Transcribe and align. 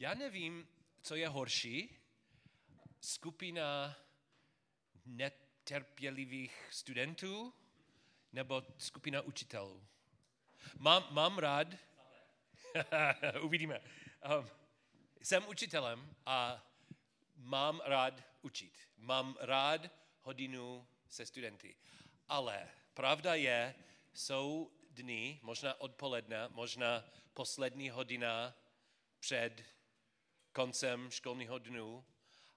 já 0.00 0.14
nevím, 0.14 0.68
co 1.02 1.16
je 1.16 1.28
horší, 1.28 1.96
skupina 3.00 3.96
netrpělivých 5.06 6.68
studentů 6.70 7.54
nebo 8.32 8.62
skupina 8.78 9.20
učitelů. 9.20 9.86
Mám, 10.78 11.06
mám 11.10 11.38
rád, 11.38 11.68
uvidíme, 13.42 13.80
um, 13.80 14.48
jsem 15.22 15.48
učitelem 15.48 16.16
a 16.26 16.66
mám 17.36 17.80
rád 17.84 18.22
učit. 18.42 18.78
Mám 18.96 19.36
rád 19.40 19.90
hodinu 20.22 20.86
se 21.08 21.26
studenty. 21.26 21.76
Ale 22.28 22.68
pravda 22.94 23.34
je, 23.34 23.74
jsou 24.12 24.70
dny, 24.90 25.40
možná 25.42 25.80
odpoledne, 25.80 26.48
možná 26.48 27.04
poslední 27.34 27.90
hodina 27.90 28.54
před 29.18 29.64
koncem 30.52 31.10
školního 31.10 31.58
dnu 31.58 32.04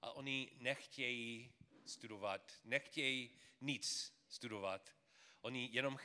a 0.01 0.11
oni 0.11 0.51
nechtějí 0.59 1.51
studovat, 1.85 2.51
nechtějí 2.63 3.29
nic 3.61 4.13
studovat. 4.27 4.95
Oni 5.41 5.69
jenom, 5.71 5.97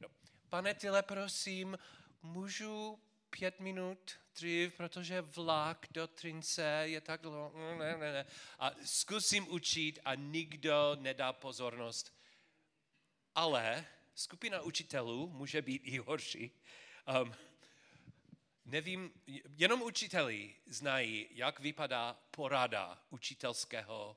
no, 0.00 0.08
pane 0.48 0.74
Tyle, 0.74 1.02
prosím, 1.02 1.78
můžu 2.22 3.00
pět 3.30 3.60
minut 3.60 4.12
dřív, 4.34 4.74
protože 4.74 5.20
vlak 5.20 5.86
do 5.90 6.06
Trince 6.06 6.82
je 6.84 7.00
tak 7.00 7.20
dlouho. 7.20 7.52
Ne, 7.78 7.96
ne, 7.96 8.12
ne. 8.12 8.26
A 8.58 8.70
zkusím 8.84 9.48
učit 9.52 9.98
a 10.04 10.14
nikdo 10.14 10.96
nedá 11.00 11.32
pozornost. 11.32 12.16
Ale 13.34 13.86
skupina 14.14 14.60
učitelů 14.60 15.28
může 15.28 15.62
být 15.62 15.82
i 15.84 15.98
horší. 15.98 16.50
Um, 17.22 17.34
nevím, 18.66 19.12
jenom 19.56 19.82
učiteli 19.82 20.54
znají, 20.66 21.28
jak 21.30 21.60
vypadá 21.60 22.18
porada 22.30 23.02
učitelského 23.10 24.16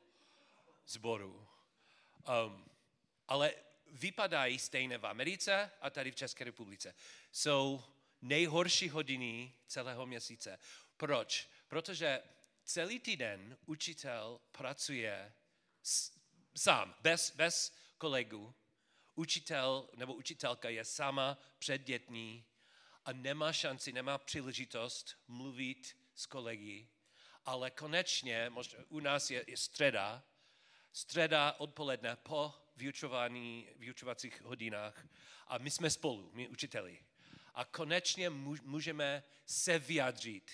sboru. 0.87 1.47
Um, 2.47 2.65
ale 3.27 3.53
vypadají 3.91 4.59
stejné 4.59 4.97
v 4.97 5.05
Americe 5.05 5.71
a 5.81 5.89
tady 5.89 6.11
v 6.11 6.15
České 6.15 6.43
republice. 6.43 6.95
Jsou 7.31 7.83
nejhorší 8.21 8.89
hodiny 8.89 9.53
celého 9.67 10.05
měsíce. 10.05 10.59
Proč? 10.97 11.49
Protože 11.67 12.23
celý 12.63 12.99
týden 12.99 13.57
učitel 13.65 14.39
pracuje 14.51 15.33
sám, 16.55 16.95
bez, 17.01 17.35
bez 17.35 17.75
kolegu. 17.97 18.53
Učitel 19.15 19.89
nebo 19.95 20.13
učitelka 20.13 20.69
je 20.69 20.85
sama 20.85 21.37
před 21.59 21.77
dětmi 21.77 22.45
a 23.09 23.11
nemá 23.11 23.53
šanci, 23.53 23.91
nemá 23.91 24.17
příležitost 24.17 25.17
mluvit 25.27 25.97
s 26.15 26.25
kolegy, 26.25 26.87
ale 27.45 27.71
konečně, 27.71 28.49
možná 28.49 28.79
u 28.89 28.99
nás 28.99 29.31
je, 29.31 29.43
je 29.47 29.57
středa, 29.57 30.23
středa 30.91 31.55
odpoledne 31.57 32.15
po 32.15 32.53
vyučování, 32.75 33.67
vyučovacích 33.75 34.41
hodinách 34.41 35.07
a 35.47 35.57
my 35.57 35.71
jsme 35.71 35.89
spolu, 35.89 36.31
my 36.33 36.47
učiteli. 36.47 36.99
A 37.53 37.65
konečně 37.65 38.29
můžeme 38.63 39.23
se 39.45 39.79
vyjádřit. 39.79 40.51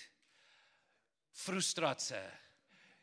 Frustrace, 1.32 2.32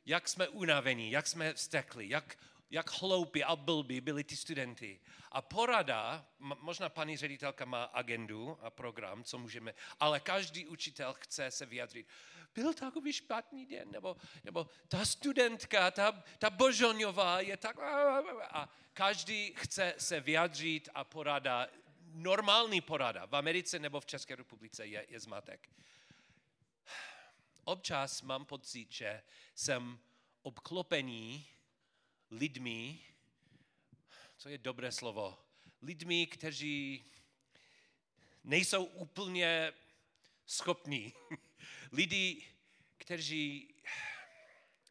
jak 0.05 0.27
jsme 0.27 0.47
unavení, 0.47 1.11
jak 1.11 1.27
jsme 1.27 1.53
vztekli, 1.53 2.09
jak, 2.09 2.37
jak 2.73 3.01
hloupí 3.01 3.43
a 3.43 3.55
blbí 3.55 4.01
byli 4.01 4.23
ty 4.23 4.35
studenty. 4.35 4.99
A 5.31 5.41
porada, 5.41 6.25
možná 6.39 6.89
paní 6.89 7.17
ředitelka 7.17 7.65
má 7.65 7.83
agendu 7.83 8.57
a 8.61 8.69
program, 8.69 9.23
co 9.23 9.37
můžeme, 9.37 9.73
ale 9.99 10.19
každý 10.19 10.67
učitel 10.67 11.13
chce 11.13 11.51
se 11.51 11.65
vyjádřit 11.65 12.07
byl 12.55 12.73
takový 12.73 13.13
špatný 13.13 13.65
den, 13.65 13.91
nebo, 13.91 14.17
nebo 14.43 14.69
ta 14.87 15.05
studentka, 15.05 15.91
ta, 15.91 16.23
ta 16.39 16.49
Božoňová 16.49 17.39
je 17.39 17.57
tak... 17.57 17.79
A 18.49 18.69
každý 18.93 19.53
chce 19.57 19.95
se 19.97 20.19
vyjadřit 20.19 20.89
a 20.93 21.03
porada, 21.03 21.67
normální 22.01 22.81
porada 22.81 23.25
v 23.25 23.35
Americe 23.35 23.79
nebo 23.79 23.99
v 23.99 24.05
České 24.05 24.35
republice 24.35 24.85
je, 24.85 25.05
je 25.09 25.19
zmatek. 25.19 25.69
Občas 27.63 28.21
mám 28.21 28.45
pocit, 28.45 28.91
že 28.91 29.23
jsem 29.55 29.99
obklopený 30.41 31.47
lidmi, 32.33 32.99
co 34.37 34.49
je 34.49 34.57
dobré 34.57 34.91
slovo, 34.91 35.39
lidmi, 35.81 36.27
kteří 36.27 37.05
nejsou 38.43 38.83
úplně 38.85 39.73
schopní 40.45 41.13
lidi, 41.91 42.47
kteří, 42.97 43.75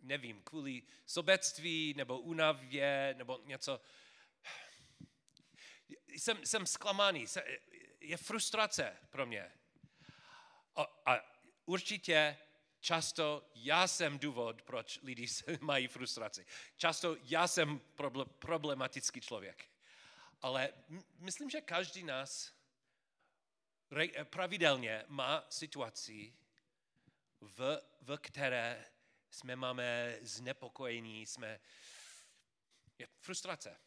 nevím, 0.03 0.43
kvůli 0.43 0.83
sobectví 1.07 1.95
nebo 1.97 2.21
únavě 2.21 3.15
nebo 3.19 3.41
něco, 3.45 3.81
jsem, 6.09 6.47
jsem 6.47 6.67
zklamaný, 6.67 7.27
je 8.01 8.17
frustrace 8.17 8.97
pro 9.11 9.27
mě. 9.27 9.53
A, 10.77 10.83
a 11.07 11.21
určitě 11.65 12.39
často 12.83 13.51
já 13.55 13.89
jsem 13.89 14.19
důvod, 14.19 14.63
proč 14.63 14.99
lidi 15.03 15.27
mají 15.61 15.89
frustraci. 15.89 16.47
Často 16.77 17.17
já 17.23 17.49
jsem 17.49 17.81
problematický 18.39 19.21
člověk. 19.21 19.69
Ale 20.43 20.73
myslím, 21.19 21.51
že 21.51 21.61
každý 21.61 22.03
nás 22.03 22.53
pravidelně 24.25 25.05
má 25.09 25.47
situaci, 25.51 26.35
v, 27.41 27.83
v 28.01 28.17
které 28.19 28.85
jsme 29.31 29.57
máme 29.57 30.19
znepokojení, 30.23 31.27
jsme 31.27 31.61
je 32.99 33.09
frustrace. 33.21 33.81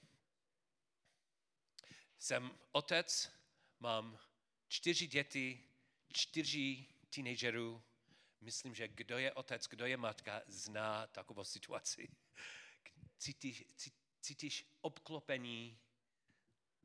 Jsem 2.19 2.57
otec, 2.71 3.31
mám 3.79 4.19
čtyři 4.67 5.07
děti, 5.07 5.63
čtyři 6.13 6.85
teenagerů. 7.09 7.83
Myslím, 8.41 8.75
že 8.75 8.87
kdo 8.87 9.17
je 9.17 9.33
otec, 9.33 9.67
kdo 9.67 9.85
je 9.85 9.97
matka, 9.97 10.41
zná 10.47 11.07
takovou 11.07 11.43
situaci. 11.43 12.07
Cítíš, 13.17 13.63
cítíš 14.21 14.65
obklopení 14.81 15.79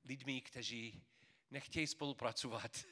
lidmi, 0.05 0.41
kteří 0.41 1.03
nechtějí 1.51 1.87
spolupracovat, 1.87 2.85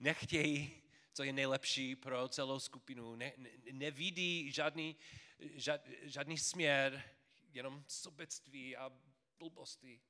nechtějí 0.00 0.82
co 1.16 1.22
je 1.22 1.32
nejlepší 1.32 1.96
pro 1.96 2.28
celou 2.28 2.60
skupinu. 2.60 3.16
Ne, 3.16 3.32
ne, 3.36 3.50
nevidí 3.72 4.52
žádný, 4.52 4.96
žád, 5.38 5.80
žádný 6.02 6.38
směr, 6.38 7.10
jenom 7.52 7.84
sobectví 7.88 8.76
a 8.76 8.92
blbosti. 9.38 10.00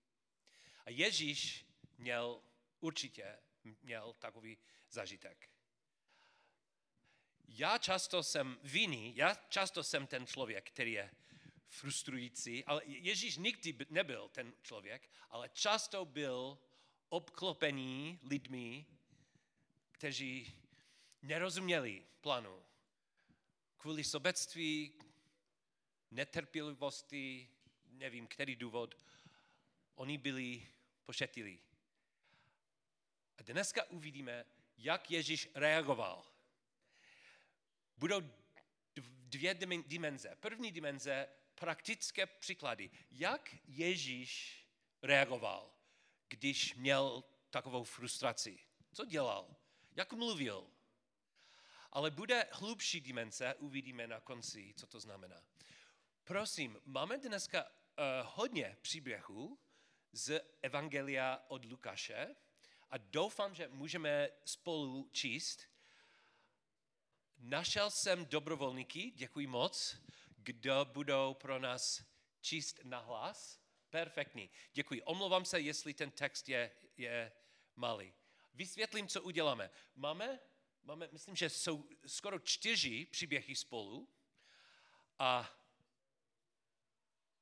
A 0.84 0.90
Ježíš 0.90 1.66
měl 1.98 2.42
určitě 2.80 3.38
měl 3.82 4.12
takový 4.18 4.58
zažitek. 4.90 5.50
Já 7.48 7.78
často 7.78 8.22
jsem 8.22 8.58
vinný, 8.62 9.16
já 9.16 9.34
často 9.34 9.84
jsem 9.84 10.06
ten 10.06 10.26
člověk, 10.26 10.70
který 10.70 10.92
je 10.92 11.10
frustrující, 11.68 12.64
ale 12.64 12.82
Ježíš 12.84 13.36
nikdy 13.36 13.86
nebyl 13.90 14.28
ten 14.28 14.52
člověk, 14.62 15.10
ale 15.30 15.48
často 15.48 16.04
byl 16.04 16.58
obklopený 17.08 18.18
lidmi, 18.22 18.86
kteří 19.92 20.62
nerozuměli 21.22 22.06
plánu. 22.20 22.62
Kvůli 23.76 24.04
sobectví, 24.04 24.92
netrpělivosti, 26.10 27.48
nevím, 27.86 28.26
který 28.26 28.56
důvod, 28.56 28.94
oni 29.94 30.18
byli 30.18 30.68
pošetilí. 31.04 31.60
A 33.38 33.42
dneska 33.42 33.84
uvidíme, 33.84 34.44
jak 34.78 35.10
Ježíš 35.10 35.48
reagoval. 35.54 36.35
Budou 37.96 38.22
dvě 39.26 39.54
dimenze. 39.86 40.36
První 40.40 40.72
dimenze, 40.72 41.28
praktické 41.54 42.26
příklady. 42.26 42.90
Jak 43.10 43.54
Ježíš 43.64 44.62
reagoval, 45.02 45.74
když 46.28 46.74
měl 46.74 47.24
takovou 47.50 47.84
frustraci? 47.84 48.58
Co 48.92 49.04
dělal? 49.04 49.56
Jak 49.96 50.12
mluvil? 50.12 50.70
Ale 51.92 52.10
bude 52.10 52.48
hlubší 52.52 53.00
dimenze, 53.00 53.54
uvidíme 53.54 54.06
na 54.06 54.20
konci, 54.20 54.74
co 54.76 54.86
to 54.86 55.00
znamená. 55.00 55.42
Prosím, 56.24 56.80
máme 56.84 57.18
dneska 57.18 57.64
uh, 57.64 57.70
hodně 58.24 58.76
příběhů 58.82 59.58
z 60.12 60.40
Evangelia 60.62 61.44
od 61.48 61.64
Lukáše 61.64 62.36
a 62.90 62.98
doufám, 62.98 63.54
že 63.54 63.68
můžeme 63.68 64.28
spolu 64.44 65.08
číst. 65.12 65.66
Našel 67.38 67.90
jsem 67.90 68.26
dobrovolníky, 68.26 69.12
děkuji 69.16 69.46
moc, 69.46 69.96
kdo 70.36 70.84
budou 70.84 71.34
pro 71.34 71.58
nás 71.58 72.04
číst 72.40 72.80
na 72.84 72.98
hlas. 72.98 73.60
Perfektní. 73.90 74.50
Děkuji. 74.72 75.02
Omlouvám 75.02 75.44
se, 75.44 75.60
jestli 75.60 75.94
ten 75.94 76.10
text 76.10 76.48
je, 76.48 76.70
je 76.96 77.32
malý. 77.76 78.14
Vysvětlím, 78.54 79.08
co 79.08 79.22
uděláme. 79.22 79.70
Máme 79.94 80.40
máme, 80.86 81.08
myslím, 81.12 81.36
že 81.36 81.50
jsou 81.50 81.88
skoro 82.06 82.38
čtyři 82.38 83.06
příběhy 83.10 83.56
spolu 83.56 84.08
a 85.18 85.60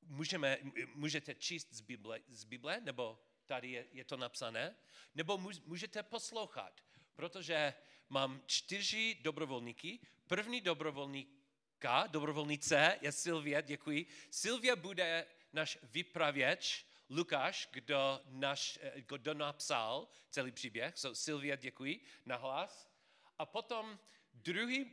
můžeme, 0.02 0.58
můžete 0.94 1.35
číst 1.35 1.73
z 1.73 1.81
Bible, 1.81 2.20
z 2.29 2.44
Bible, 2.44 2.81
nebo 2.81 3.25
tady 3.46 3.70
je, 3.70 3.87
je 3.93 4.05
to 4.05 4.17
napsané, 4.17 4.76
nebo 5.14 5.38
můžete 5.64 6.02
poslouchat, 6.02 6.81
protože 7.14 7.75
mám 8.09 8.43
čtyři 8.47 9.17
dobrovolníky. 9.21 10.01
První 10.27 10.61
dobrovolníka, 10.61 12.06
dobrovolnice 12.06 12.99
je 13.01 13.12
Silvia, 13.12 13.61
děkuji. 13.61 14.06
Silvia 14.31 14.77
bude 14.77 15.27
náš 15.53 15.79
vypravěč, 15.83 16.87
Lukáš, 17.11 17.69
kdo, 17.73 18.21
naš, 18.29 18.79
kdo 18.95 19.35
napsal 19.35 20.09
celý 20.31 20.53
příběh. 20.53 20.99
So, 20.99 21.15
Silvia, 21.15 21.56
děkuji, 21.56 22.01
nahlas. 22.27 22.91
A 23.39 23.47
potom 23.47 23.99
druhý, 24.33 24.85
uh, 24.85 24.91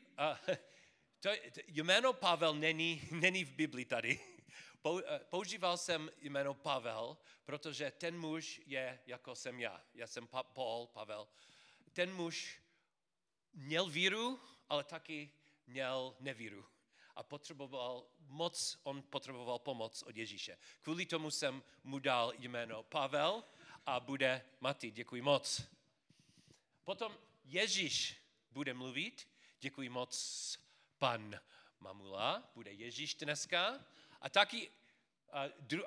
to, 1.19 1.30
to, 1.54 1.62
jméno 1.68 2.13
Pavel 2.13 2.56
není, 2.56 3.02
není 3.12 3.44
v 3.44 3.52
Bibli 3.52 3.86
tady. 3.86 4.19
Eh, 5.06 5.19
používal 5.30 5.78
jsem 5.78 6.12
jméno 6.22 6.54
Pavel, 6.54 7.18
protože 7.46 7.92
ten 7.92 8.18
muž 8.19 8.62
je 8.66 9.00
jako 9.06 9.36
jsem 9.36 9.60
já. 9.60 9.84
Já 9.94 10.08
jsem 10.08 10.28
pa- 10.28 10.44
Paul, 10.44 10.88
Pavel. 10.88 11.28
Ten 11.94 12.13
muž 12.13 12.61
měl 13.53 13.89
víru, 13.89 14.39
ale 14.69 14.83
taky 14.83 15.31
měl 15.68 16.15
nevíru. 16.19 16.65
A 17.15 17.24
potřeboval 17.24 18.07
moc, 18.19 18.80
on 18.83 19.03
potřeboval 19.09 19.59
pomoc 19.59 20.03
od 20.03 20.18
Ježíše. 20.18 20.57
Kvůli 20.81 21.06
tomu 21.06 21.31
jsem 21.31 21.63
mu 21.83 22.00
dal 22.00 22.33
jméno 22.38 22.83
Pavel 22.83 23.44
a 23.86 24.00
bude 24.00 24.45
Mati. 24.59 24.92
Děkuji 24.92 25.21
moc. 25.21 25.62
Potom 26.83 27.18
Ježíš 27.44 28.18
bude 28.51 28.74
mluvit. 28.74 29.27
Děkuji 29.59 29.89
moc, 29.89 30.57
pan 30.98 31.39
Mamula, 31.80 32.51
bude 32.56 32.71
Ježíš 32.71 33.15
dneska. 33.15 33.86
A 34.21 34.30
taky 34.30 34.71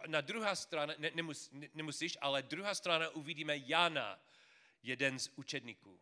na 0.07 0.21
druhá 0.21 0.55
strana, 0.57 0.95
ne, 0.99 1.11
nemus, 1.15 1.51
nemusíš, 1.75 2.19
ale 2.21 2.43
druhá 2.43 2.75
strana 2.75 3.09
uvidíme 3.09 3.57
Jana, 3.57 4.21
jeden 4.83 5.19
z 5.19 5.29
učedníků. 5.37 6.01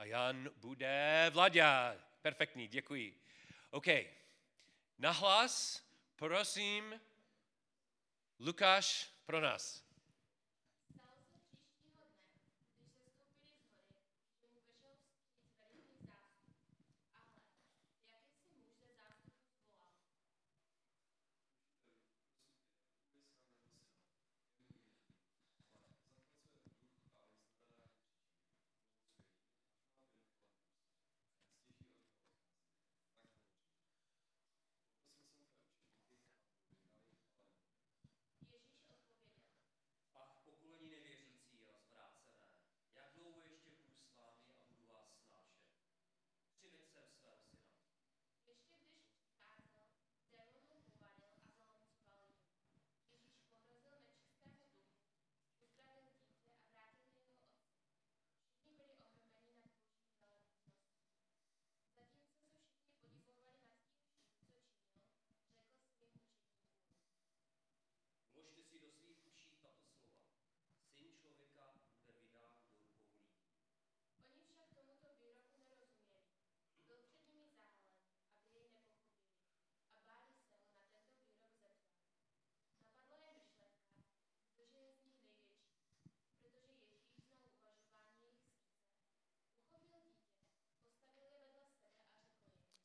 A 0.00 0.04
Jan 0.04 0.50
bude 0.56 1.30
Vladě. 1.32 1.64
Perfektní, 2.22 2.68
děkuji. 2.68 3.20
OK. 3.70 3.86
Nahlas, 4.98 5.82
prosím, 6.16 7.00
Lukáš 8.38 9.10
pro 9.24 9.40
nás. 9.40 9.89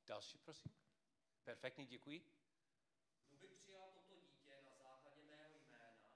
Další, 0.08 0.38
prosím. 0.38 0.72
Perfektní, 1.44 1.86
děkuji. 1.86 2.26
Kdo 3.30 3.48
by 3.48 3.56
přijal 3.56 3.92
toto 3.92 4.16
dítě 4.16 4.62
na 4.66 4.76
základě 4.78 5.22
mého 5.24 5.56
jména, 5.60 6.10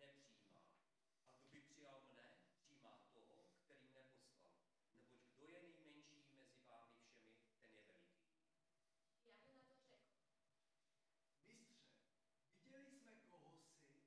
nepřijímá. 0.00 0.62
A 1.32 1.36
kdo 1.36 1.50
by 1.50 1.60
přijal 1.60 2.00
mne, 2.00 2.30
přijímá 2.56 3.00
toho, 3.12 3.48
který 3.64 3.86
mne 3.88 4.02
poslal. 4.02 4.52
Neboť 4.96 5.20
kdo 5.34 5.46
je 5.46 5.62
nejmenší 5.62 6.22
mezi 6.32 6.60
vámi 6.66 6.98
všemi, 7.00 7.46
ten 7.60 7.72
je 7.74 7.82
veliký. 7.82 8.28
Jak 9.24 9.42
na 9.42 9.52
to 9.52 9.60
řekl? 9.68 9.98
Mistře, 11.46 11.98
viděli 12.62 12.90
jsme 12.90 13.12
kohosi, 13.30 14.02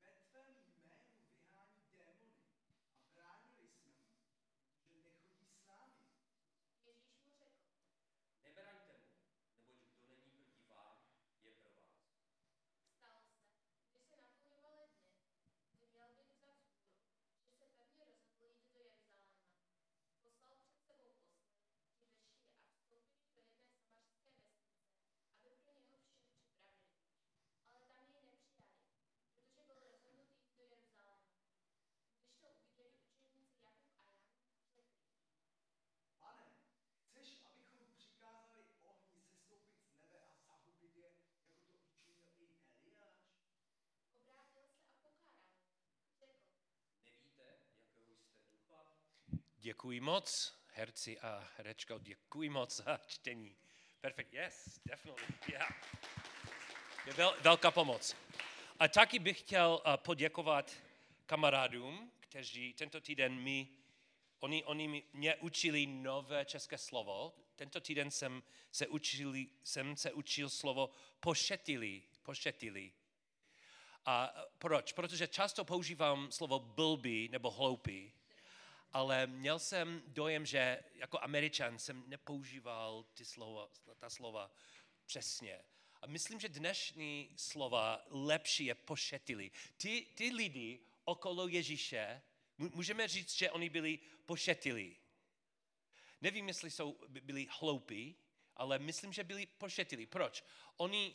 jak 0.00 0.14
ve 0.14 0.42
tvém 0.42 0.56
jménu 0.84 1.26
vyhání 1.34 1.82
démony 1.92 2.34
a 2.98 3.08
bránili 3.14 3.68
jsme 3.68 3.92
mu, 3.92 4.10
že 4.88 5.02
nechodí 5.02 5.46
s 5.46 5.64
námi. 5.66 6.06
Ježíš 6.84 7.16
mu 7.22 7.30
řekl. 7.38 7.70
Nebraňte 8.42 8.98
mu, 8.98 9.10
neboť 9.66 9.90
kdo 10.04 10.16
není 10.16 10.30
proti 10.44 10.66
vám, 10.68 10.98
je 11.42 11.54
pro 11.54 11.70
vás. 11.74 11.96
Stalo 12.96 13.22
se, 13.22 13.46
když 13.90 14.02
se 14.08 14.16
naplňovaly 14.16 14.88
dny, 14.88 15.14
kdy 15.72 15.86
měl 15.88 16.14
být 16.14 16.30
vzat 16.36 16.56
vzhůru, 16.56 16.98
že 17.58 17.66
se 17.68 17.68
pevně 17.68 18.04
rozhodl 18.04 18.44
jít 18.44 18.70
do 18.70 18.78
Jeruzaléma. 18.78 19.34
Poslal 20.22 20.64
před 20.64 20.82
sebou 20.86 21.04
posly, 21.12 21.52
ti 21.52 21.58
vyšli 22.90 22.90
a 22.90 22.90
vstoupili 22.90 22.90
do 22.90 22.98
jedné 22.98 23.32
samařské 23.78 24.30
vesnice, 24.34 24.70
aby 25.30 25.56
pro 25.56 25.56
něho 25.64 25.80
vše 25.82 25.98
připravili. 25.98 26.80
Ale 27.66 27.84
tam 27.84 28.10
jej 28.10 28.26
nepřijali, 28.30 28.90
protože 29.42 29.64
byl 29.64 29.78
rozhodnut 29.80 30.30
jít 30.34 30.56
do 30.56 30.64
Jeruzaléma. 30.64 31.32
Když 32.20 32.36
to 32.40 32.48
uviděli 32.52 32.90
učedníci 32.90 33.56
Jakub 33.62 33.94
a 33.96 34.02
Jan, 34.04 34.16
řekli, 34.74 34.84
Pane, 36.18 36.46
chceš, 37.08 37.42
abychom 37.44 37.92
přikázali 37.94 38.64
ohni 38.82 39.20
sestoupit 39.20 39.82
z 39.84 39.92
nebe 39.94 40.20
a 40.24 40.36
zahubit 40.36 40.96
je, 40.96 41.12
jako 41.44 41.60
to 41.62 41.72
učinil 41.72 42.32
i 42.38 42.56
Eliáš? 42.74 43.18
obrátil 44.12 44.68
se 44.68 44.80
a 44.82 44.94
pokáral 45.02 45.44
je. 45.50 45.68
Řekl, 46.18 46.34
Nevíte, 47.04 47.42
jakého 47.42 48.16
jste 48.16 48.48
ducha? 48.50 48.96
Děkuji 49.62 50.00
moc, 50.00 50.54
herci 50.74 51.20
a 51.20 51.48
herečko, 51.56 51.98
děkuji 51.98 52.50
moc 52.50 52.76
za 52.76 53.00
čtení. 53.06 53.56
Perfect, 54.00 54.34
yes, 54.34 54.80
definitely, 54.84 55.26
yeah. 55.48 55.72
Je 57.06 57.12
vel, 57.12 57.36
velká 57.40 57.70
pomoc. 57.70 58.16
A 58.78 58.88
taky 58.88 59.18
bych 59.18 59.40
chtěl 59.40 59.82
uh, 59.86 59.96
poděkovat 59.96 60.72
kamarádům, 61.26 62.12
kteří 62.20 62.74
tento 62.74 63.00
týden 63.00 63.34
mi, 63.34 63.68
oni, 64.38 64.64
oni 64.64 65.02
mě 65.12 65.36
učili 65.36 65.86
nové 65.86 66.44
české 66.44 66.78
slovo. 66.78 67.34
Tento 67.56 67.80
týden 67.80 68.10
jsem 68.10 68.42
se, 68.72 68.86
učili, 68.86 69.46
jsem 69.62 69.96
se 69.96 70.12
učil 70.12 70.50
slovo 70.50 70.90
pošetili, 71.20 72.02
pošetili. 72.22 72.92
A 74.06 74.34
proč? 74.58 74.92
Protože 74.92 75.28
často 75.28 75.64
používám 75.64 76.32
slovo 76.32 76.58
blbý 76.58 77.28
nebo 77.28 77.50
hloupý, 77.50 78.12
ale 78.92 79.26
měl 79.26 79.58
jsem 79.58 80.02
dojem, 80.06 80.46
že 80.46 80.82
jako 80.94 81.18
američan 81.22 81.78
jsem 81.78 82.04
nepoužíval 82.06 83.04
ty 83.14 83.24
slova, 83.24 83.68
ta 83.98 84.10
slova 84.10 84.50
přesně. 85.06 85.64
A 86.02 86.06
myslím, 86.06 86.40
že 86.40 86.48
dnešní 86.48 87.30
slova 87.36 88.04
lepší 88.10 88.64
je 88.64 88.74
pošetili. 88.74 89.50
Ty, 89.76 90.06
ty 90.14 90.30
lidi 90.30 90.80
okolo 91.04 91.48
Ježíše, 91.48 92.22
můžeme 92.58 93.08
říct, 93.08 93.36
že 93.36 93.50
oni 93.50 93.68
byli 93.70 93.98
pošetili. 94.26 94.96
Nevím, 96.20 96.48
jestli 96.48 96.70
jsou, 96.70 96.98
by- 97.08 97.20
byli 97.20 97.46
hloupí, 97.50 98.16
ale 98.56 98.78
myslím, 98.78 99.12
že 99.12 99.24
byli 99.24 99.46
pošetili. 99.46 100.06
Proč? 100.06 100.44
Oni, 100.76 101.14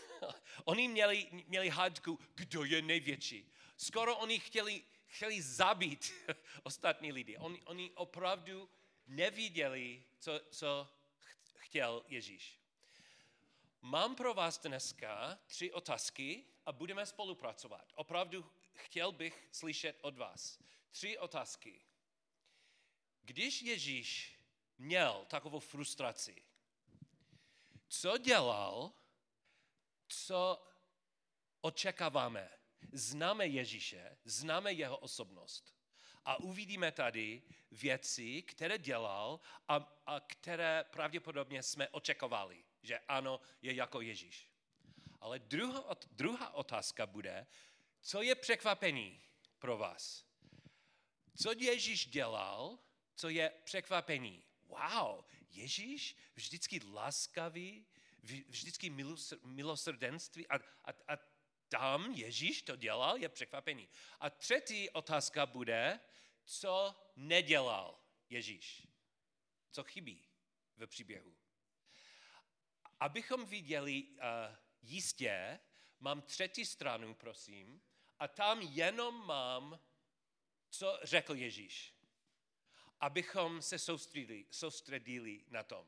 oni 0.64 0.88
měli, 0.88 1.28
měli 1.46 1.68
hádku, 1.68 2.18
kdo 2.34 2.64
je 2.64 2.82
největší. 2.82 3.52
Skoro 3.76 4.16
oni 4.16 4.40
chtěli, 4.40 4.82
chtěli 5.10 5.42
zabít 5.42 6.12
ostatní 6.62 7.12
lidi. 7.12 7.38
Oni, 7.38 7.62
oni 7.62 7.90
opravdu 7.90 8.70
neviděli, 9.06 10.04
co, 10.18 10.40
co 10.50 10.88
ch- 11.18 11.54
chtěl 11.56 12.04
Ježíš. 12.08 12.60
Mám 13.82 14.16
pro 14.16 14.34
vás 14.34 14.58
dneska 14.58 15.38
tři 15.46 15.72
otázky 15.72 16.44
a 16.66 16.72
budeme 16.72 17.06
spolupracovat. 17.06 17.92
Opravdu 17.94 18.50
chtěl 18.72 19.12
bych 19.12 19.48
slyšet 19.52 19.98
od 20.00 20.16
vás. 20.16 20.58
Tři 20.90 21.18
otázky. 21.18 21.80
Když 23.22 23.62
Ježíš 23.62 24.38
měl 24.78 25.26
takovou 25.28 25.60
frustraci, 25.60 26.44
co 27.88 28.18
dělal, 28.18 28.92
co 30.08 30.66
očekáváme? 31.60 32.59
Známe 32.92 33.46
Ježíše, 33.46 34.16
známe 34.24 34.72
jeho 34.72 34.98
osobnost. 34.98 35.74
A 36.24 36.36
uvidíme 36.36 36.92
tady 36.92 37.42
věci, 37.70 38.42
které 38.42 38.78
dělal 38.78 39.40
a, 39.68 40.02
a 40.06 40.20
které 40.20 40.84
pravděpodobně 40.90 41.62
jsme 41.62 41.88
očekávali, 41.88 42.64
že 42.82 42.98
ano, 42.98 43.40
je 43.62 43.74
jako 43.74 44.00
Ježíš. 44.00 44.48
Ale 45.20 45.38
druhá, 45.38 45.96
druhá 46.10 46.54
otázka 46.54 47.06
bude, 47.06 47.46
co 48.00 48.22
je 48.22 48.34
překvapení 48.34 49.20
pro 49.58 49.78
vás? 49.78 50.24
Co 51.36 51.52
Ježíš 51.52 52.06
dělal, 52.06 52.78
co 53.14 53.28
je 53.28 53.52
překvapení? 53.64 54.44
Wow, 54.62 55.24
Ježíš 55.50 56.16
vždycky 56.34 56.80
laskavý, 56.92 57.86
vž- 58.24 58.44
vždycky 58.48 58.90
milos- 58.90 59.38
milosrdenství 59.44 60.48
a, 60.48 60.56
a, 60.84 60.90
a 61.08 61.16
tam 61.70 62.12
Ježíš 62.12 62.62
to 62.62 62.76
dělal, 62.76 63.16
je 63.16 63.28
překvapení. 63.28 63.88
A 64.20 64.30
třetí 64.30 64.90
otázka 64.90 65.46
bude, 65.46 66.00
co 66.44 66.94
nedělal 67.16 67.98
Ježíš. 68.28 68.86
Co 69.70 69.84
chybí 69.84 70.28
v 70.76 70.86
příběhu. 70.86 71.36
Abychom 73.00 73.46
viděli 73.46 74.02
uh, 74.02 74.18
jistě, 74.82 75.60
mám 76.00 76.22
třetí 76.22 76.66
stranu, 76.66 77.14
prosím, 77.14 77.82
a 78.18 78.28
tam 78.28 78.60
jenom 78.60 79.26
mám, 79.26 79.80
co 80.70 80.98
řekl 81.02 81.34
Ježíš. 81.34 81.94
Abychom 83.00 83.62
se 83.62 83.78
soustředili, 83.78 84.46
soustředili 84.50 85.44
na 85.48 85.62
tom. 85.62 85.86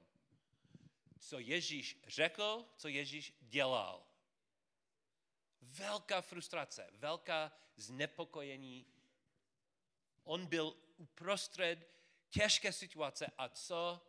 Co 1.18 1.38
Ježíš 1.38 1.98
řekl, 2.06 2.66
co 2.76 2.88
Ježíš 2.88 3.32
dělal. 3.40 4.11
Velká 5.72 6.20
frustrace, 6.20 6.90
velká 6.92 7.52
znepokojení. 7.76 8.86
On 10.24 10.46
byl 10.46 10.76
uprostřed 10.96 11.90
těžké 12.28 12.72
situace 12.72 13.26
a 13.38 13.48
co 13.48 14.06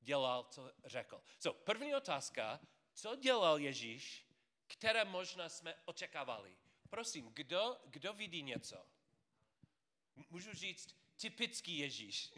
dělal, 0.00 0.44
co 0.44 0.72
řekl. 0.84 1.22
So, 1.38 1.62
první 1.64 1.94
otázka, 1.94 2.60
co 2.92 3.16
dělal 3.16 3.58
Ježíš, 3.58 4.26
které 4.66 5.04
možná 5.04 5.48
jsme 5.48 5.74
očekávali. 5.84 6.56
Prosím, 6.90 7.32
kdo, 7.32 7.80
kdo 7.86 8.12
vidí 8.12 8.42
něco? 8.42 8.86
Můžu 10.30 10.52
říct 10.52 10.96
typický 11.16 11.78
Ježíš. 11.78 12.32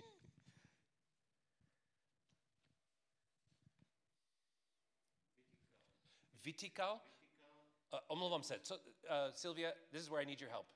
Vytýkal? 6.42 7.00
Uh, 7.92 7.98
omlouvám 8.06 8.42
se. 8.42 8.60
Co, 8.60 8.78
uh, 8.78 8.82
Sylvia, 9.30 9.72
this 9.90 10.02
is 10.02 10.08
where 10.08 10.22
I 10.22 10.26
need 10.26 10.40
your 10.40 10.50
help. 10.50 10.66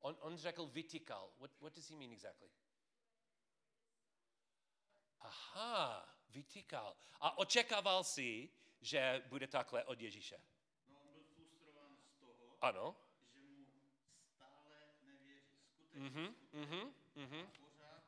On, 0.00 0.16
on 0.20 0.36
řekl 0.38 0.66
vytýkal. 0.66 1.32
What, 1.38 1.50
what 1.60 1.74
does 1.74 1.90
he 1.90 1.96
mean 1.96 2.12
exactly? 2.12 2.50
Aha, 5.20 6.08
vytýkal. 6.28 6.96
A 7.20 7.38
očekával 7.38 8.04
si, 8.04 8.50
že 8.80 9.22
bude 9.26 9.46
takhle 9.46 9.84
od 9.84 10.00
Ježíše. 10.00 10.42
No, 10.88 10.98
on 11.00 11.12
byl 11.12 11.24
frustrován 11.34 11.96
z 11.96 12.14
toho, 12.20 12.56
Ano. 12.60 12.96
že 13.34 13.38
mu 13.40 13.66
stále 14.34 14.70
nevěří, 15.02 15.56
skutečně, 15.74 16.00
Mhm, 16.00 16.34
mhm, 16.52 16.94
mhm. 17.14 17.46
pořád 17.60 18.02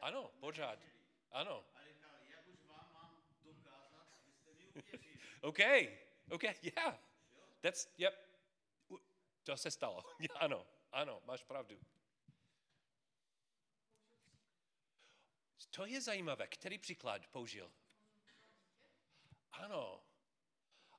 Ano, 0.00 0.30
pořád. 0.40 0.78
nevěří. 0.78 0.96
Ano. 1.30 1.64
A 1.74 1.80
říkal, 1.84 2.10
jak 2.30 2.46
už 2.48 2.64
vám 2.68 2.92
mám 2.92 3.22
dokázat, 3.44 4.08
abyste 4.20 4.52
mi 4.54 4.68
uvěřili. 4.68 5.18
Okay. 5.40 5.98
Okay, 6.30 6.54
yeah. 6.62 6.98
That's, 7.60 7.88
yep. 7.98 8.14
To 9.42 9.56
se 9.56 9.70
stalo. 9.70 10.04
ano, 10.34 10.66
ano, 10.92 11.22
máš 11.24 11.44
pravdu. 11.44 11.80
To 15.70 15.86
je 15.86 16.00
zajímavé. 16.00 16.46
Který 16.46 16.78
příklad 16.78 17.26
použil? 17.26 17.72
Ano. 19.52 20.02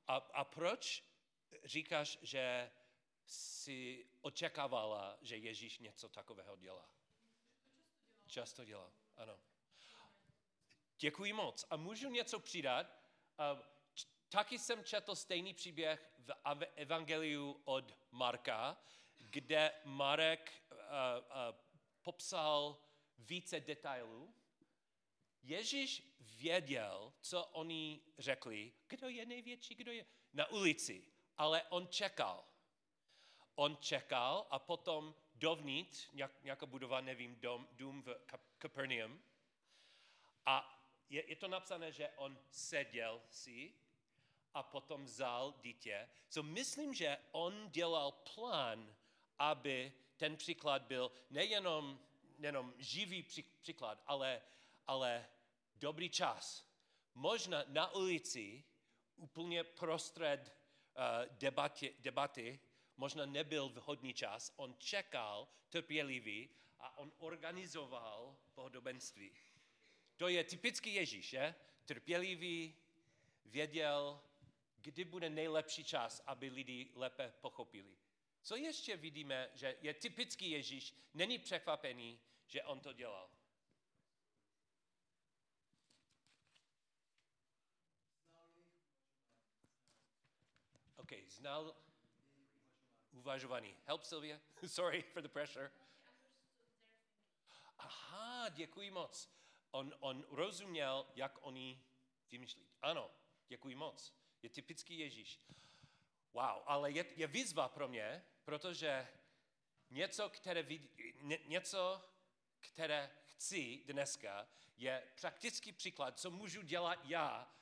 A, 0.08 0.16
a 0.16 0.44
proč 0.44 1.04
říkáš, 1.64 2.18
že 2.22 2.70
si 3.26 4.06
očekávala, 4.20 5.18
že 5.22 5.36
Ježíš 5.36 5.78
něco 5.78 6.08
takového 6.08 6.56
dělá? 6.56 6.90
Často 8.26 8.64
dělá, 8.64 8.92
ano. 9.16 9.40
Děkuji 10.98 11.32
moc. 11.32 11.64
A 11.70 11.76
můžu 11.76 12.10
něco 12.10 12.40
přidat? 12.40 12.98
Taky 14.28 14.58
jsem 14.58 14.84
četl 14.84 15.14
stejný 15.14 15.54
příběh 15.54 16.12
v 16.18 16.32
Evangeliu 16.76 17.60
od 17.64 17.94
Marka, 18.10 18.76
kde 19.18 19.72
Marek 19.84 20.62
uh, 20.70 20.78
uh, 20.78 21.56
popsal 22.02 22.80
více 23.18 23.60
detailů. 23.60 24.34
Ježíš 25.42 26.02
věděl, 26.20 27.12
co 27.20 27.44
oni 27.44 28.00
řekli, 28.18 28.72
kdo 28.88 29.08
je 29.08 29.26
největší, 29.26 29.74
kdo 29.74 29.92
je 29.92 30.06
na 30.32 30.46
ulici, 30.46 31.04
ale 31.36 31.62
on 31.62 31.88
čekal. 31.88 32.44
On 33.54 33.76
čekal 33.80 34.46
a 34.50 34.58
potom 34.58 35.14
dovnitř, 35.34 36.10
nějak, 36.12 36.42
nějaká 36.42 36.66
budova, 36.66 37.00
nevím, 37.00 37.36
dom, 37.40 37.68
dům 37.72 38.02
v 38.02 38.16
Capernaum, 38.58 39.22
a 40.46 40.84
je, 41.08 41.30
je 41.30 41.36
to 41.36 41.48
napsané, 41.48 41.92
že 41.92 42.10
on 42.16 42.38
seděl 42.50 43.22
si 43.30 43.74
a 44.58 44.62
potom 44.62 45.04
vzal 45.04 45.54
dítě. 45.62 46.08
So 46.28 46.52
myslím, 46.52 46.94
že 46.94 47.18
on 47.32 47.70
dělal 47.70 48.12
plán, 48.12 48.96
aby 49.38 49.92
ten 50.16 50.36
příklad 50.36 50.82
byl 50.82 51.12
nejenom, 51.30 52.00
nejenom 52.38 52.74
živý 52.78 53.22
pří, 53.22 53.42
příklad, 53.42 54.02
ale, 54.06 54.42
ale 54.86 55.28
dobrý 55.74 56.10
čas. 56.10 56.66
Možná 57.14 57.64
na 57.68 57.94
ulici, 57.94 58.64
úplně 59.16 59.64
prostřed 59.64 60.40
uh, 60.42 61.36
debatě, 61.38 61.92
debaty, 61.98 62.60
možná 62.96 63.26
nebyl 63.26 63.68
vhodný 63.68 64.14
čas, 64.14 64.52
on 64.56 64.74
čekal 64.78 65.48
trpělivý 65.68 66.50
a 66.80 66.98
on 66.98 67.12
organizoval 67.18 68.36
podobenství. 68.54 69.32
To 70.16 70.28
je 70.28 70.44
typický 70.44 70.94
Ježíš, 70.94 71.32
je? 71.32 71.54
Trpělivý, 71.84 72.74
věděl, 73.44 74.20
kdy 74.82 75.04
bude 75.04 75.30
nejlepší 75.30 75.84
čas, 75.84 76.22
aby 76.26 76.48
lidi 76.48 76.90
lépe 76.94 77.32
pochopili. 77.40 77.96
Co 78.42 78.56
ještě 78.56 78.96
vidíme, 78.96 79.50
že 79.54 79.76
je 79.80 79.94
typický 79.94 80.50
Ježíš, 80.50 80.94
není 81.14 81.38
překvapený, 81.38 82.20
že 82.46 82.64
on 82.64 82.80
to 82.80 82.92
dělal. 82.92 83.30
OK, 90.96 91.12
znal 91.26 91.76
uvažování. 93.10 93.76
Help, 93.84 94.04
Sylvia? 94.04 94.40
Sorry 94.66 95.02
for 95.02 95.22
the 95.22 95.28
pressure. 95.28 95.70
Aha, 97.78 98.48
děkuji 98.48 98.90
moc. 98.90 99.30
On, 99.70 99.94
on 100.00 100.26
rozuměl, 100.30 101.06
jak 101.14 101.38
oni 101.40 101.84
vymýšlí. 102.30 102.68
Ano, 102.82 103.10
děkuji 103.48 103.74
moc. 103.74 104.17
Je 104.42 104.50
typický 104.50 104.98
Ježíš. 104.98 105.40
Wow, 106.32 106.62
ale 106.66 106.90
je, 106.90 107.04
je 107.16 107.26
výzva 107.26 107.68
pro 107.68 107.88
mě, 107.88 108.24
protože 108.44 109.08
něco, 109.90 110.28
které, 110.30 110.62
vid, 110.62 110.92
ně, 111.20 111.38
něco, 111.46 112.04
které 112.60 113.10
chci 113.24 113.82
dneska, 113.86 114.48
je 114.76 115.08
praktický 115.20 115.72
příklad, 115.72 116.18
co 116.18 116.30
můžu 116.30 116.62
dělat 116.62 116.98
já 117.04 117.54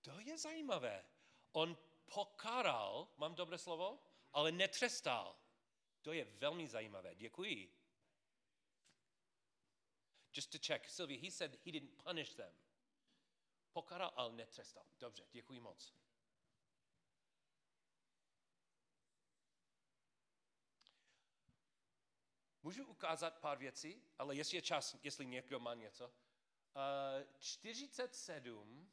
To 0.00 0.20
je 0.20 0.38
zajímavé. 0.38 1.04
On 1.52 1.76
pokáral, 2.04 3.08
mám 3.16 3.34
dobré 3.34 3.58
slovo, 3.58 4.02
ale 4.32 4.52
netrestal. 4.52 5.36
To 6.02 6.12
je 6.12 6.24
velmi 6.24 6.68
zajímavé. 6.68 7.14
Děkuji. 7.14 7.74
Just 10.34 10.50
to 10.50 10.58
check, 10.66 10.88
Sylvia, 10.88 11.20
he 11.22 11.30
said 11.30 11.58
he 11.64 11.72
didn't 11.72 12.02
punish 12.02 12.34
them. 12.34 12.54
Pokáral, 13.72 14.12
ale 14.16 14.32
netrestal. 14.32 14.86
Dobře, 14.98 15.26
děkuji 15.32 15.60
moc. 15.60 15.94
Můžu 22.62 22.86
ukázat 22.86 23.38
pár 23.38 23.58
věcí, 23.58 24.02
ale 24.18 24.36
jestli 24.36 24.56
je 24.56 24.62
čas, 24.62 24.96
jestli 25.02 25.26
někdo 25.26 25.60
má 25.60 25.74
něco. 25.74 26.06
Uh, 26.06 26.12
47 27.38 28.92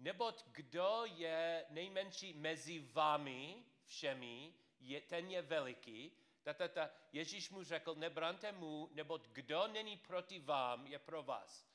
Neboť 0.00 0.44
kdo 0.52 1.04
je 1.04 1.66
nejmenší 1.70 2.32
mezi 2.32 2.78
vámi 2.78 3.64
všemi, 3.84 4.54
je, 4.80 5.00
ten 5.00 5.30
je 5.30 5.42
veliký. 5.42 6.12
Ta, 6.42 6.54
ta, 6.54 6.68
ta, 6.68 6.90
Ježíš 7.12 7.50
mu 7.50 7.62
řekl, 7.62 7.94
nebrante 7.94 8.52
mu, 8.52 8.88
neboť 8.92 9.28
kdo 9.28 9.66
není 9.68 9.96
proti 9.96 10.38
vám, 10.38 10.86
je 10.86 10.98
pro 10.98 11.22
vás. 11.22 11.68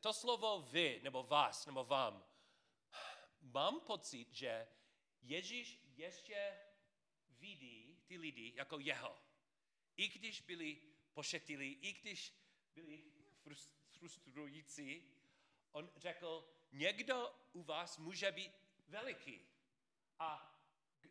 To 0.00 0.12
slovo 0.12 0.62
vy, 0.62 1.00
nebo 1.02 1.22
vás, 1.22 1.66
nebo 1.66 1.84
vám, 1.84 2.24
mám 3.40 3.80
pocit, 3.80 4.32
že 4.32 4.68
Ježíš 5.22 5.80
ještě 5.96 6.58
vidí 7.38 8.02
ty 8.06 8.18
lidi 8.18 8.52
jako 8.56 8.78
jeho. 8.78 9.18
I 9.96 10.08
když 10.08 10.40
byli 10.40 10.80
pošetilí, 11.12 11.72
i 11.72 11.92
když 11.92 12.34
byli 12.74 13.04
frus- 13.44 13.70
frustrující, 13.90 15.19
on 15.72 15.90
řekl, 15.96 16.48
někdo 16.72 17.34
u 17.52 17.62
vás 17.62 17.98
může 17.98 18.32
být 18.32 18.52
veliký. 18.88 19.46
A 20.18 20.56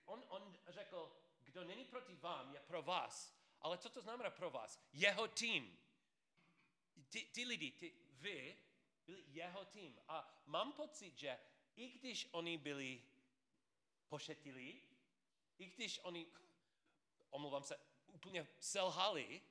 on, 0.06 0.24
on 0.28 0.58
řekl, 0.68 1.16
kdo 1.40 1.64
není 1.64 1.86
proti 1.86 2.16
vám, 2.16 2.54
je 2.54 2.60
pro 2.60 2.82
vás. 2.82 3.40
Ale 3.62 3.78
co 3.78 3.90
to 3.90 4.02
znamená 4.02 4.30
pro 4.30 4.50
vás? 4.50 4.80
Jeho 4.94 5.28
tým. 5.28 5.80
Ty, 7.10 7.26
ty 7.26 7.46
lidi, 7.46 7.72
ty, 7.72 7.94
vy, 8.12 8.58
byli 9.06 9.24
jeho 9.28 9.66
tým. 9.66 10.00
A 10.08 10.42
mám 10.46 10.74
pocit, 10.74 11.18
že 11.18 11.40
i 11.76 11.90
když 11.90 12.28
oni 12.32 12.58
byli 12.58 13.04
pošetilí, 14.08 14.82
i 15.58 15.66
když 15.66 16.00
oni, 16.00 16.28
omlouvám 17.30 17.64
se, 17.64 17.80
úplně 18.08 18.48
selhali, 18.60 19.42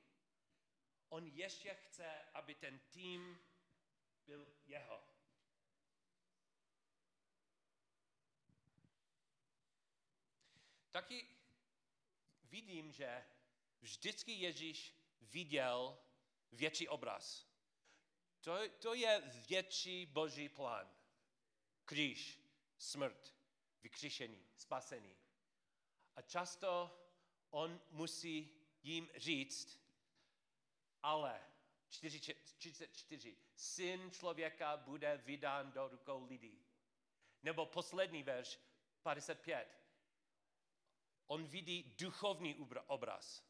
on 1.09 1.27
ještě 1.27 1.73
chce, 1.73 2.25
aby 2.33 2.55
ten 2.55 2.79
tým 2.79 3.39
byl 4.29 4.47
jeho. 4.65 5.03
Taky 10.91 11.27
vidím, 12.43 12.91
že 12.91 13.25
vždycky 13.81 14.31
Ježíš 14.31 14.95
viděl 15.21 15.97
větší 16.51 16.87
obraz. 16.87 17.47
To, 18.41 18.69
to 18.69 18.93
je 18.93 19.21
větší 19.47 20.05
boží 20.05 20.49
plán. 20.49 20.89
Kříž, 21.85 22.39
smrt, 22.77 23.35
vykřišení, 23.81 24.47
spasení. 24.55 25.17
A 26.15 26.21
často 26.21 26.71
on 27.49 27.81
musí 27.89 28.49
jim 28.83 29.09
říct, 29.15 29.79
ale 31.03 31.48
44. 31.89 33.37
Syn 33.55 34.11
člověka 34.11 34.77
bude 34.77 35.17
vydán 35.17 35.71
do 35.71 35.87
rukou 35.87 36.25
lidí. 36.25 36.65
Nebo 37.43 37.65
poslední 37.65 38.23
verš, 38.23 38.59
55. 39.01 39.79
On 41.27 41.47
vidí 41.47 41.95
duchovní 41.97 42.55
obraz. 42.87 43.43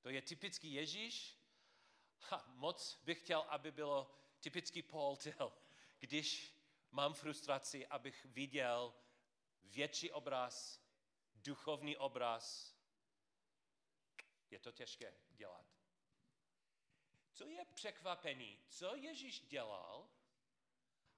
To 0.00 0.08
je 0.08 0.22
typický 0.22 0.72
Ježíš. 0.72 1.38
Ha, 2.20 2.44
moc 2.46 3.00
bych 3.04 3.20
chtěl, 3.20 3.40
aby 3.40 3.70
bylo 3.70 4.14
typický 4.40 4.82
Paul 4.82 5.16
Till. 5.22 5.52
Když 5.98 6.54
mám 6.90 7.14
frustraci, 7.14 7.86
abych 7.86 8.24
viděl 8.24 8.94
větší 9.62 10.10
obraz, 10.12 10.80
duchovní 11.34 11.96
obraz. 11.96 12.74
Je 14.50 14.58
to 14.58 14.72
těžké 14.72 15.14
dělat. 15.28 15.79
Co 17.40 17.48
je 17.48 17.64
překvapení? 17.64 18.58
Co 18.68 18.94
Ježíš 18.94 19.40
dělal 19.40 20.08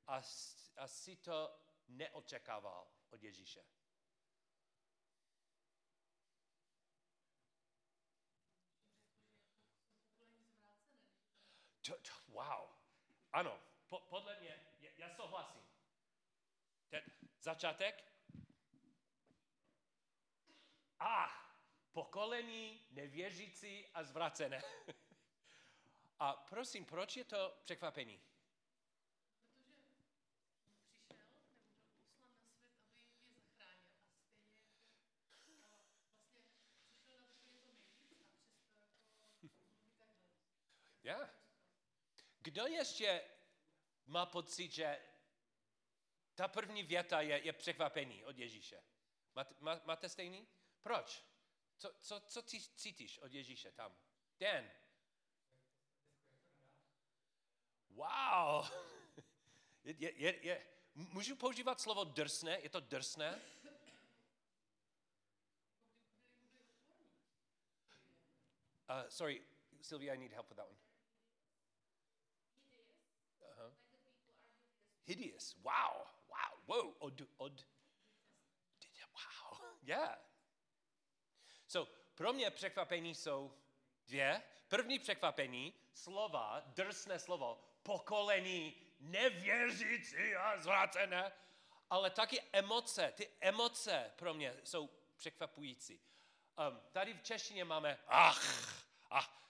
a, 0.07 0.23
a 0.77 0.89
si 0.89 1.17
to 1.17 1.61
neočekával 1.89 2.89
od 3.11 3.23
Ježíše? 3.23 3.65
To, 11.81 11.93
to, 11.93 12.11
wow. 12.29 12.69
Ano, 13.33 13.61
po, 13.89 14.01
podle 14.01 14.41
mě, 14.41 14.67
já, 14.81 14.91
já 14.97 15.17
souhlasím. 15.17 15.63
Ten 16.89 17.03
začátek? 17.41 18.05
A 20.99 21.31
pokolení 21.93 22.87
nevěřící 22.91 23.87
a 23.95 24.05
zvracené. 24.05 24.63
A 26.23 26.33
prosím, 26.33 26.85
proč 26.85 27.17
je 27.17 27.25
to 27.25 27.59
překvapení? 27.63 28.21
Já. 41.03 41.31
Kdo 42.39 42.67
ještě 42.67 43.25
má 44.07 44.27
pocit, 44.27 44.73
že 44.73 45.03
ta 46.35 46.49
první 46.49 46.83
věta 46.83 47.21
je, 47.21 47.39
je 47.45 47.53
překvapení 47.53 48.25
od 48.25 48.39
Ježíše? 48.39 48.83
Máte, 49.35 49.55
má, 49.61 49.81
máte 49.85 50.09
stejný? 50.09 50.49
Proč? 50.83 51.25
Co, 51.79 51.93
co, 52.01 52.21
co 52.21 52.43
cítíš 52.77 53.19
od 53.19 53.33
Ježíše 53.33 53.73
tam? 53.73 53.97
Den. 54.39 54.82
Wow. 57.95 58.67
Je, 59.85 59.95
je, 59.99 60.13
je, 60.17 60.47
je. 60.47 60.67
Můžu 60.95 61.37
používat 61.37 61.81
slovo 61.81 62.05
drsné? 62.05 62.61
Je 62.61 62.69
to 62.69 62.81
drsné? 62.81 63.43
Uh, 68.91 69.09
sorry, 69.09 69.43
Sylvia, 69.81 70.15
I 70.15 70.19
need 70.19 70.33
help 70.33 70.49
with 70.49 70.57
that 70.57 70.67
one. 70.67 70.77
Uh-huh. 73.41 73.73
Hideous. 75.05 75.57
Wow. 75.63 76.07
Wow. 76.29 76.53
Whoa. 76.67 76.95
Od, 76.99 77.23
od. 77.37 77.53
Wow. 79.13 79.59
Yeah. 79.83 80.19
So, 81.67 81.93
pro 82.15 82.33
mě 82.33 82.51
překvapení 82.51 83.15
jsou 83.15 83.53
dvě. 84.07 84.43
První 84.69 84.99
překvapení, 84.99 85.75
slova, 85.95 86.61
drsné 86.67 87.19
slovo, 87.19 87.72
pokolení, 87.83 88.75
nevěřící 89.01 90.35
a 90.35 90.59
zvrácené, 90.59 91.33
ale 91.91 92.11
taky 92.11 92.43
emoce. 92.53 93.13
Ty 93.17 93.29
emoce 93.41 94.13
pro 94.17 94.35
mě 94.35 94.57
jsou 94.65 94.91
překvapující. 95.17 96.01
Um, 96.69 96.81
tady 96.93 97.15
v 97.15 97.23
češtině 97.23 97.65
máme 97.65 97.99
ach, 98.07 98.85
ach. 99.11 99.43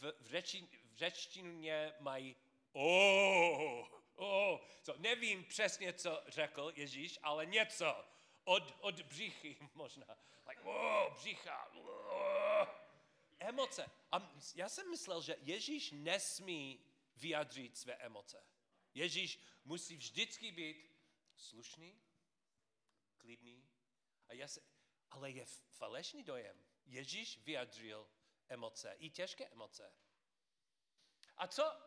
V, 0.00 0.12
v, 0.20 0.26
řeči, 0.26 0.68
v 0.92 0.96
řečtině 0.96 1.92
mají 2.00 2.36
Oh, 2.76 3.86
oh, 4.16 4.58
co, 4.82 4.94
nevím 4.98 5.44
přesně, 5.44 5.92
co 5.92 6.22
řekl 6.26 6.72
Ježíš, 6.76 7.18
ale 7.22 7.46
něco 7.46 8.04
od, 8.44 8.74
od 8.80 9.00
břichy 9.00 9.56
možná. 9.74 10.06
Like, 10.48 10.62
oh, 10.62 11.14
břicha. 11.14 11.68
Oh. 11.74 12.66
Emoce. 13.38 13.90
A 14.12 14.32
já 14.54 14.68
jsem 14.68 14.90
myslel, 14.90 15.22
že 15.22 15.36
Ježíš 15.40 15.90
nesmí 15.94 16.80
vyjadřit 17.16 17.78
své 17.78 17.94
emoce. 17.94 18.46
Ježíš 18.94 19.40
musí 19.64 19.96
vždycky 19.96 20.52
být 20.52 20.96
slušný, 21.36 22.02
klidný. 23.18 23.68
A 24.28 24.32
já 24.32 24.48
se, 24.48 24.60
ale 25.10 25.30
je 25.30 25.44
falešný 25.68 26.22
dojem. 26.22 26.64
Ježíš 26.86 27.38
vyjadřil 27.38 28.10
emoce, 28.48 28.96
i 28.98 29.10
těžké 29.10 29.46
emoce. 29.46 29.94
A 31.36 31.48
co 31.48 31.80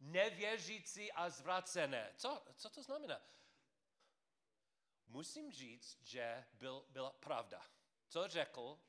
nevěřící 0.00 1.12
a 1.12 1.30
zvracené? 1.30 2.14
Co, 2.16 2.44
co 2.54 2.70
to 2.70 2.82
znamená? 2.82 3.20
Musím 5.06 5.52
říct, 5.52 5.98
že 6.02 6.46
byl, 6.52 6.86
byla 6.88 7.10
pravda. 7.10 7.66
Co 8.08 8.28
řekl, 8.28 8.80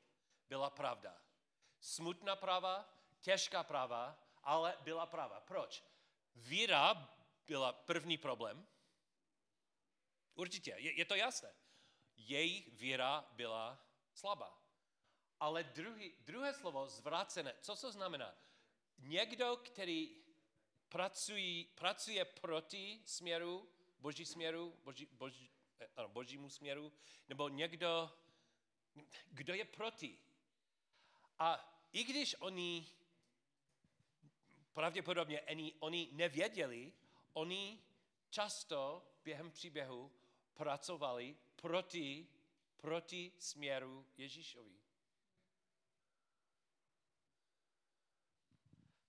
byla 0.48 0.70
pravda. 0.70 1.22
Smutná 1.80 2.36
práva, 2.36 2.94
těžká 3.20 3.62
práva, 3.62 4.29
ale 4.42 4.76
byla 4.80 5.06
pravda. 5.06 5.40
Proč? 5.40 5.84
Víra 6.34 7.14
byla 7.46 7.72
první 7.72 8.18
problém. 8.18 8.66
Určitě, 10.34 10.74
je, 10.78 10.98
je 10.98 11.04
to 11.04 11.14
jasné. 11.14 11.54
Její 12.16 12.70
víra 12.70 13.28
byla 13.32 13.86
slabá. 14.14 14.58
Ale 15.40 15.64
druhý, 15.64 16.14
druhé 16.20 16.54
slovo, 16.54 16.88
zvrácené, 16.88 17.54
co 17.60 17.76
to 17.76 17.92
znamená? 17.92 18.34
Někdo, 18.98 19.56
který 19.56 20.16
pracují, 20.88 21.64
pracuje 21.64 22.24
proti 22.24 23.02
směru, 23.06 23.68
boží 23.98 24.26
směru, 24.26 24.76
boží, 24.84 25.06
boží, 25.06 25.50
eh, 25.80 25.88
ano, 25.96 26.08
božímu 26.08 26.50
směru, 26.50 26.92
nebo 27.28 27.48
někdo, 27.48 28.18
kdo 29.30 29.54
je 29.54 29.64
proti. 29.64 30.18
A 31.38 31.76
i 31.92 32.04
když 32.04 32.36
oni 32.38 32.86
pravděpodobně 34.72 35.42
oni, 35.42 35.74
oni 35.78 36.08
nevěděli, 36.12 36.92
oni 37.32 37.82
často 38.30 39.06
během 39.24 39.50
příběhu 39.50 40.12
pracovali 40.54 41.36
proti, 41.56 42.28
proti 42.76 43.32
směru 43.38 44.06
Ježíšovi. 44.16 44.80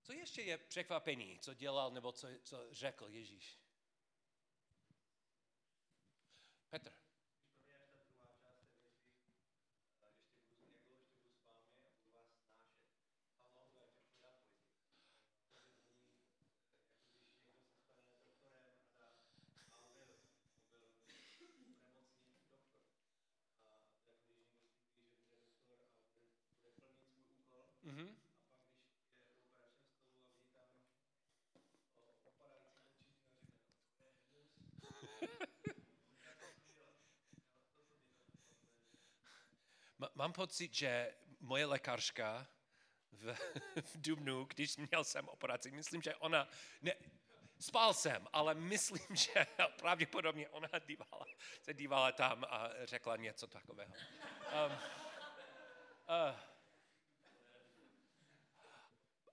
Co 0.04 0.14
ještě 0.14 0.42
je 0.42 0.58
překvapení, 0.58 1.40
co 1.40 1.54
dělal 1.54 1.92
nebo 1.92 2.12
co, 2.12 2.28
co 2.44 2.74
řekl 2.74 3.08
Ježíš? 3.08 3.60
Petr. 6.70 6.92
Mhm. 27.84 28.16
Ma- 40.00 40.11
Mám 40.22 40.34
pocit, 40.34 40.74
že 40.74 41.14
moje 41.40 41.66
lékařka 41.66 42.48
v, 43.12 43.36
v 43.82 44.02
Dubnu, 44.02 44.44
když 44.46 44.78
měl 44.78 45.04
jsem 45.04 45.28
operaci, 45.30 45.72
myslím, 45.72 46.02
že 46.02 46.16
ona, 46.16 46.50
ne, 46.82 46.94
spal 47.60 47.94
jsem, 47.94 48.28
ale 48.34 48.54
myslím, 48.56 49.16
že 49.16 49.34
pravděpodobně 49.80 50.50
ona 50.50 50.70
dívala, 50.88 51.26
se 51.62 51.74
dívala 51.74 52.12
tam 52.12 52.46
a 52.50 52.70
řekla 52.84 53.16
něco 53.16 53.48
takového. 53.48 53.94
Um, 53.94 54.72
uh, 54.72 54.80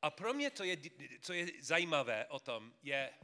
a 0.03 0.11
pro 0.11 0.35
mě 0.35 0.51
to 0.51 0.65
je, 0.65 0.77
co 1.21 1.33
je 1.33 1.47
zajímavé 1.61 2.27
o 2.27 2.41
tom, 2.41 2.75
je, 2.83 3.15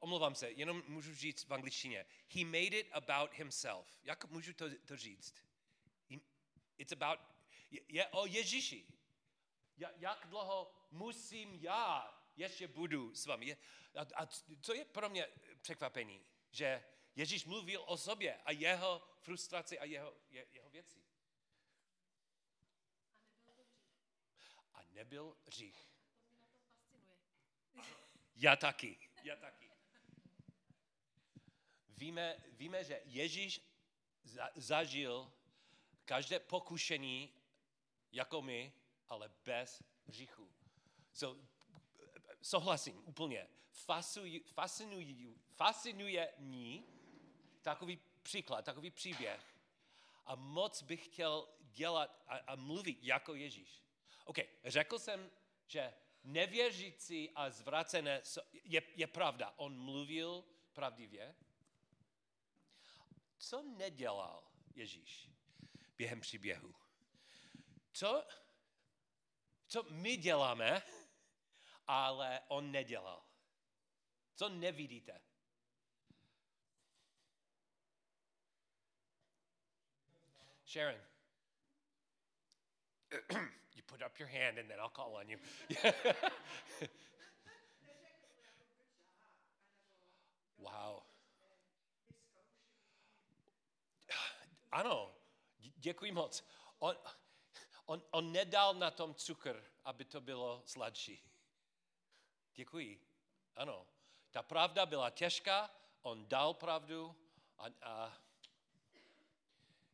omlouvám 0.00 0.34
se, 0.34 0.50
jenom 0.50 0.82
můžu 0.86 1.14
říct 1.14 1.44
v 1.44 1.54
angličtině, 1.54 2.06
he 2.34 2.44
made 2.44 2.78
it 2.78 2.88
about 2.92 3.32
himself. 3.32 3.98
Jak 4.02 4.24
můžu 4.24 4.52
to, 4.52 4.66
to 4.84 4.96
říct? 4.96 5.49
It's 6.80 6.92
about, 6.92 7.20
je, 7.70 8.08
o 8.08 8.26
Ježíši. 8.26 8.86
Ja, 9.76 9.90
jak 9.96 10.26
dlouho 10.26 10.72
musím 10.90 11.54
já 11.54 12.14
ještě 12.36 12.68
budu 12.68 13.14
s 13.14 13.26
vámi. 13.26 13.56
A, 13.94 14.22
a 14.22 14.26
co 14.60 14.74
je 14.74 14.84
pro 14.84 15.08
mě 15.08 15.28
překvapení? 15.60 16.24
Že 16.50 16.84
Ježíš 17.16 17.44
mluvil 17.44 17.84
o 17.86 17.96
sobě 17.96 18.40
a 18.44 18.50
jeho 18.50 19.02
frustraci 19.20 19.78
a 19.78 19.84
jeho, 19.84 20.16
je, 20.30 20.46
jeho 20.52 20.70
věci. 20.70 21.04
A 24.74 24.82
nebyl 24.82 25.36
fascinuje. 25.44 25.72
Já 28.36 28.56
taky. 28.56 28.98
Já 29.22 29.36
taky. 29.36 29.70
Víme, 31.88 32.36
víme, 32.48 32.84
že 32.84 33.00
Ježíš 33.04 33.60
za, 34.24 34.48
zažil 34.54 35.32
každé 36.10 36.38
pokušení 36.38 37.34
jako 38.12 38.42
my, 38.42 38.72
ale 39.08 39.30
bez 39.44 39.82
hříchu. 40.06 40.52
So, 41.12 41.46
souhlasím 42.42 43.02
úplně. 43.04 43.48
Fasuj, 43.70 44.42
fascinuj, 44.46 45.34
fascinuje 45.54 46.34
mě 46.38 46.82
takový 47.62 47.98
příklad, 48.22 48.64
takový 48.64 48.90
příběh. 48.90 49.56
A 50.26 50.34
moc 50.34 50.82
bych 50.82 51.04
chtěl 51.04 51.48
dělat 51.60 52.22
a, 52.26 52.36
a 52.36 52.56
mluvit 52.56 52.98
jako 53.02 53.34
Ježíš. 53.34 53.82
OK, 54.24 54.38
řekl 54.64 54.98
jsem, 54.98 55.30
že 55.66 55.94
nevěřící 56.24 57.30
a 57.30 57.50
zvracené 57.50 58.22
je, 58.64 58.82
je 58.96 59.06
pravda. 59.06 59.54
On 59.56 59.78
mluvil 59.78 60.44
pravdivě. 60.72 61.34
Co 63.38 63.62
nedělal 63.62 64.42
Ježíš 64.74 65.30
během 66.00 66.20
příběhu? 66.20 66.74
Co, 67.92 68.26
co 69.66 69.82
my 69.82 70.16
děláme, 70.16 70.82
ale 71.86 72.40
on 72.48 72.72
nedělal? 72.72 73.24
Co 74.34 74.48
nevidíte? 74.48 75.20
Sharon. 80.66 81.00
you 83.74 83.82
put 83.86 84.02
up 84.02 84.18
your 84.18 84.28
hand 84.28 84.58
and 84.58 84.68
then 84.68 84.80
I'll 84.80 84.88
call 84.88 85.16
on 85.16 85.28
you. 85.28 85.38
wow. 90.58 91.02
Ano, 94.72 95.14
dě- 95.14 95.19
děkuji 95.80 96.12
moc. 96.12 96.44
On, 96.78 96.96
on, 97.86 98.02
on 98.10 98.32
nedal 98.32 98.74
na 98.74 98.90
tom 98.90 99.14
cukr, 99.14 99.64
aby 99.84 100.04
to 100.04 100.20
bylo 100.20 100.62
sladší. 100.66 101.22
Děkuji. 102.54 103.00
Ano. 103.56 103.86
Ta 104.30 104.42
pravda 104.42 104.86
byla 104.86 105.10
těžká, 105.10 105.70
on 106.02 106.28
dal 106.28 106.54
pravdu 106.54 107.16
a, 107.58 107.66
a 107.82 108.18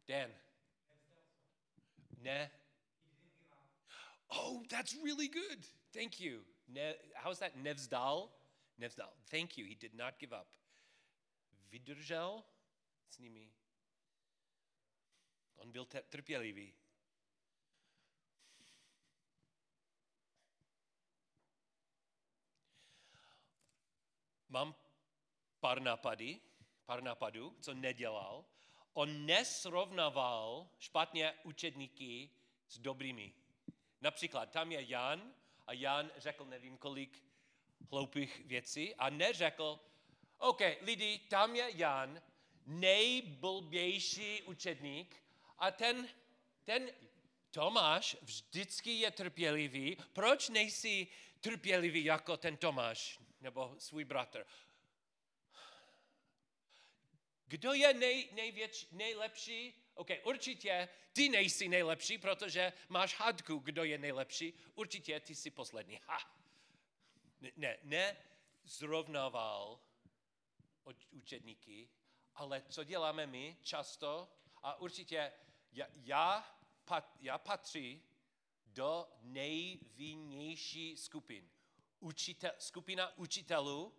Dan. 0.07 0.35
Ne. 2.19 2.51
Oh, 4.29 4.67
that's 4.67 4.95
really 5.05 5.29
good. 5.29 5.67
Thank 5.93 6.21
you. 6.21 6.45
Ne, 6.69 6.95
how's 7.17 7.39
that? 7.39 7.55
Nevzdal? 7.57 8.31
Nevzdal. 8.79 9.13
Thank 9.31 9.59
you. 9.59 9.67
He 9.67 9.75
did 9.75 9.95
not 9.95 10.19
give 10.19 10.33
up. 10.41 10.49
Vydržel 11.71 12.45
s 13.09 13.19
nimi. 13.19 13.53
On 15.57 15.73
byl 15.73 15.85
trpělivý. 15.85 16.75
Mám 24.49 24.75
pár 25.61 25.81
nápady, 25.81 26.41
pár 26.85 27.03
nápadů, 27.03 27.57
co 27.61 27.75
nedělal. 27.75 28.45
On 28.93 29.27
nesrovnával 29.27 30.71
špatně 30.79 31.35
učedníky 31.45 32.31
s 32.69 32.79
dobrými. 32.79 33.35
Například 34.01 34.51
tam 34.51 34.73
je 34.73 34.91
Jan 34.91 35.35
a 35.67 35.73
Jan 35.73 36.11
řekl 36.17 36.45
nevím 36.45 36.79
kolik 36.79 37.25
hloupých 37.91 38.47
věcí 38.47 38.95
a 38.95 39.11
neřekl, 39.11 39.81
OK, 40.39 40.61
lidi, 40.81 41.19
tam 41.19 41.55
je 41.55 41.71
Jan, 41.77 42.23
nejblbější 42.67 44.43
učedník 44.43 45.26
a 45.59 45.71
ten, 45.71 46.09
ten 46.65 46.91
Tomáš 47.51 48.17
vždycky 48.23 48.91
je 48.91 49.11
trpělivý. 49.11 49.97
Proč 50.13 50.49
nejsi 50.49 51.07
trpělivý 51.41 52.05
jako 52.05 52.37
ten 52.37 52.57
Tomáš 52.57 53.19
nebo 53.41 53.75
svůj 53.79 54.05
bratr? 54.05 54.47
Kdo 57.47 57.73
je 57.73 57.95
nej, 57.95 58.29
největší, 58.33 58.89
nejlepší? 58.93 59.75
OK, 59.95 60.09
určitě 60.25 60.89
ty 61.13 61.29
nejsi 61.29 61.69
nejlepší, 61.69 62.19
protože 62.19 62.73
máš 62.89 63.15
hádku, 63.19 63.59
kdo 63.59 63.85
je 63.85 63.99
nejlepší. 63.99 64.55
Určitě 64.75 65.21
ty 65.21 65.35
jsi 65.35 65.51
poslední. 65.51 66.01
Ha. 66.07 66.19
Ne, 67.57 67.77
ne 67.83 68.17
zrovnával 68.65 69.81
učedníky, 71.11 71.89
ale 72.35 72.63
co 72.69 72.85
děláme 72.85 73.27
my 73.27 73.57
často, 73.63 74.29
a 74.63 74.81
určitě 74.81 75.33
já, 75.77 75.87
já, 75.95 76.57
pat, 76.85 77.17
já 77.21 77.39
patří 77.39 78.03
do 78.67 79.09
nejvinnější 79.23 80.97
skupin. 80.97 81.51
Učitel, 82.01 82.53
skupina 82.59 83.19
učitelů, 83.19 83.95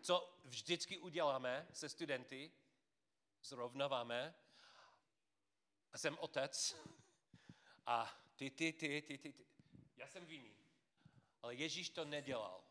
co 0.00 0.38
vždycky 0.44 0.98
uděláme 0.98 1.68
se 1.72 1.88
studenty, 1.88 2.52
zrovnáváme. 3.42 4.34
A 5.92 5.98
jsem 5.98 6.18
otec 6.18 6.76
a 7.86 8.20
ty, 8.36 8.50
ty, 8.50 8.72
ty, 8.72 9.02
ty, 9.02 9.18
ty, 9.18 9.32
ty. 9.32 9.46
Já 9.96 10.08
jsem 10.08 10.26
vinný. 10.26 10.56
Ale 11.42 11.54
Ježíš 11.54 11.90
to 11.90 12.04
nedělal. 12.04 12.64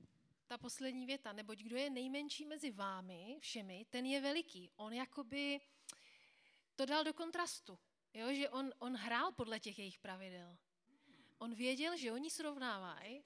ta 0.46 0.58
poslední 0.58 1.06
věta, 1.06 1.32
neboť 1.32 1.58
kdo 1.58 1.76
je 1.76 1.90
nejmenší 1.90 2.44
mezi 2.44 2.70
vámi 2.70 3.36
všemi, 3.40 3.86
ten 3.90 4.06
je 4.06 4.20
veliký. 4.20 4.70
On 4.76 4.92
jakoby 4.92 5.60
to 6.76 6.86
dal 6.86 7.04
do 7.04 7.12
kontrastu, 7.12 7.78
jo? 8.14 8.34
že 8.34 8.48
on, 8.48 8.72
on 8.78 8.96
hrál 8.96 9.32
podle 9.32 9.60
těch 9.60 9.78
jejich 9.78 9.98
pravidel. 9.98 10.56
On 11.38 11.54
věděl, 11.54 11.96
že 11.96 12.12
oni 12.12 12.30
srovnávají, 12.30 13.24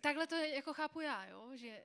takhle 0.00 0.26
to 0.26 0.34
jako 0.34 0.74
chápu 0.74 1.00
já, 1.00 1.26
jo? 1.26 1.56
že, 1.56 1.84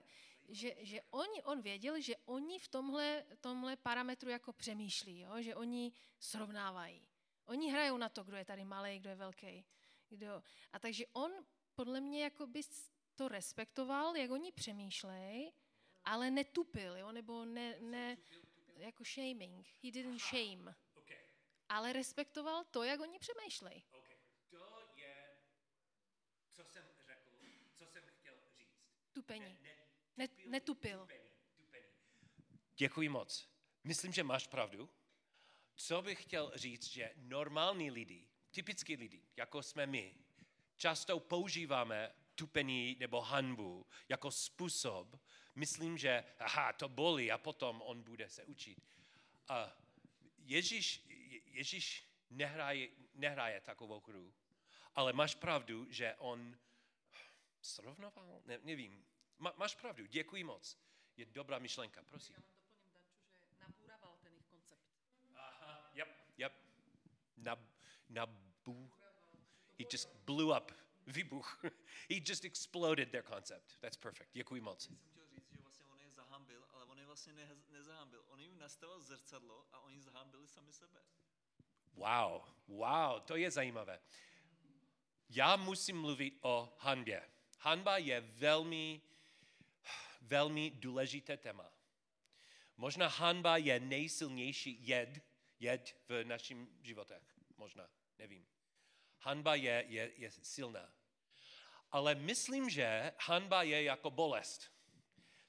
že, 0.49 0.75
že 0.79 1.01
on, 1.09 1.27
on 1.43 1.61
věděl, 1.61 2.01
že 2.01 2.15
oni 2.25 2.59
v 2.59 2.67
tomhle, 2.67 3.25
tomhle 3.41 3.75
parametru 3.75 4.29
jako 4.29 4.53
přemýšlí, 4.53 5.19
jo? 5.19 5.41
že 5.41 5.55
oni 5.55 5.91
srovnávají. 6.19 7.07
Oni 7.45 7.71
hrajou 7.71 7.97
na 7.97 8.09
to, 8.09 8.23
kdo 8.23 8.37
je 8.37 8.45
tady 8.45 8.65
malý, 8.65 8.99
kdo 8.99 9.09
je 9.09 9.15
velký. 9.15 9.65
Kdo. 10.09 10.43
A 10.73 10.79
takže 10.79 11.05
on 11.13 11.31
podle 11.75 12.01
mě 12.01 12.23
jako 12.23 12.47
by 12.47 12.61
to 13.17 13.27
respektoval, 13.27 14.15
jak 14.15 14.31
oni 14.31 14.51
přemýšlejí, 14.51 15.53
ale 16.05 16.31
netupil, 16.31 16.97
jo? 16.97 17.11
nebo 17.11 17.45
ne, 17.45 17.79
ne, 17.79 18.17
jako 18.75 19.03
shaming. 19.03 19.67
He 19.83 19.91
didn't 19.91 20.21
shame. 20.21 20.75
Ale 21.69 21.93
respektoval 21.93 22.63
to, 22.63 22.83
jak 22.83 22.99
oni 22.99 23.19
přemýšlejí. 23.19 23.83
Okay. 23.91 24.17
To 24.49 24.89
je, 24.95 25.37
co 26.51 26.63
jsem 26.63 26.83
řekl, 27.07 27.31
co 27.75 27.85
jsem 27.85 28.03
chtěl 28.07 28.35
říct. 28.57 28.81
Tupení. 29.13 29.57
Ne, 29.61 29.77
Ne, 30.17 30.27
netupil. 30.45 31.07
Děkuji 32.75 33.09
moc. 33.09 33.49
Myslím, 33.83 34.13
že 34.13 34.23
máš 34.23 34.47
pravdu. 34.47 34.89
Co 35.75 36.01
bych 36.01 36.23
chtěl 36.23 36.51
říct, 36.55 36.87
že 36.87 37.13
normální 37.15 37.91
lidi, 37.91 38.29
typický 38.51 38.95
lidi, 38.95 39.27
jako 39.35 39.63
jsme 39.63 39.87
my, 39.87 40.15
často 40.75 41.19
používáme 41.19 42.15
tupení 42.37 42.97
nebo 42.99 43.21
hanbu 43.21 43.85
jako 44.09 44.31
způsob. 44.31 45.19
Myslím, 45.55 45.97
že 45.97 46.23
aha, 46.39 46.73
to 46.73 46.89
bolí 46.89 47.31
a 47.31 47.37
potom 47.37 47.81
on 47.81 48.03
bude 48.03 48.29
se 48.29 48.43
učit. 48.45 48.77
A 49.47 49.71
Ježíš, 50.37 51.03
Ježíš 51.45 52.07
nehraje, 52.29 52.89
nehraje 53.13 53.61
takovou 53.61 53.99
hru, 54.07 54.33
ale 54.95 55.13
máš 55.13 55.35
pravdu, 55.35 55.85
že 55.89 56.15
on 56.15 56.57
srovnoval, 57.61 58.41
ne, 58.45 58.59
nevím, 58.63 59.05
Má, 59.39 59.53
máš 59.57 59.75
pravdu, 59.75 60.05
děkuji 60.05 60.43
moc. 60.43 60.77
Je 61.17 61.25
dobrá 61.25 61.59
myšlenka, 61.59 62.03
prosím. 62.03 62.35
Já 62.35 62.41
vám 62.41 62.51
doplním, 62.59 62.93
Danču, 62.93 63.45
že 63.49 63.55
nabúraval 63.59 64.17
ten 64.21 64.33
jejich 64.33 64.45
koncept. 64.45 64.81
Aha, 65.35 65.91
yep, 65.93 66.09
yep. 66.37 66.53
Nab, 67.37 67.59
nabu. 68.09 68.91
He 69.79 69.85
just 69.91 70.09
blew 70.25 70.57
up, 70.57 70.71
vybuch. 71.07 71.63
He 72.09 72.19
just 72.29 72.45
exploded 72.45 73.11
their 73.11 73.23
concept. 73.23 73.77
That's 73.81 73.97
perfect. 73.97 74.29
Děkuji 74.33 74.61
moc. 74.61 74.83
jsem 74.83 74.97
chtěl 74.97 75.27
říct, 75.27 75.49
že 75.51 75.57
vlastně 75.61 75.85
on 75.85 76.01
je 76.01 76.09
zahambil, 76.09 76.65
ale 76.73 76.85
on 76.85 76.99
je 76.99 77.05
vlastně 77.05 77.33
ne, 77.33 77.49
nezahambil. 77.69 78.23
On 78.27 78.39
jim 78.39 78.59
nastavil 78.59 79.01
zrcadlo 79.01 79.65
a 79.71 79.79
oni 79.79 80.01
zahambili 80.01 80.47
sami 80.47 80.73
sebe. 80.73 80.99
Wow, 81.93 82.41
wow, 82.67 83.21
to 83.21 83.35
je 83.35 83.51
zajímavé. 83.51 83.99
Já 85.29 85.55
musím 85.55 86.01
mluvit 86.01 86.37
o 86.41 86.75
hanbě. 86.79 87.29
Hanba 87.59 87.97
je 87.97 88.21
velmi, 88.21 89.01
velmi 90.21 90.71
důležité 90.71 91.37
téma. 91.37 91.71
Možná 92.77 93.07
hanba 93.07 93.57
je 93.57 93.79
nejsilnější 93.79 94.87
jed, 94.87 95.21
jed 95.59 95.95
v 96.09 96.23
našem 96.23 96.67
životech. 96.81 97.23
Možná, 97.57 97.89
nevím. 98.19 98.45
Hanba 99.19 99.55
je, 99.55 99.85
je, 99.87 100.11
je 100.15 100.31
silná. 100.31 100.93
Ale 101.91 102.15
myslím, 102.15 102.69
že 102.69 103.13
hanba 103.19 103.63
je 103.63 103.83
jako 103.83 104.11
bolest. 104.11 104.71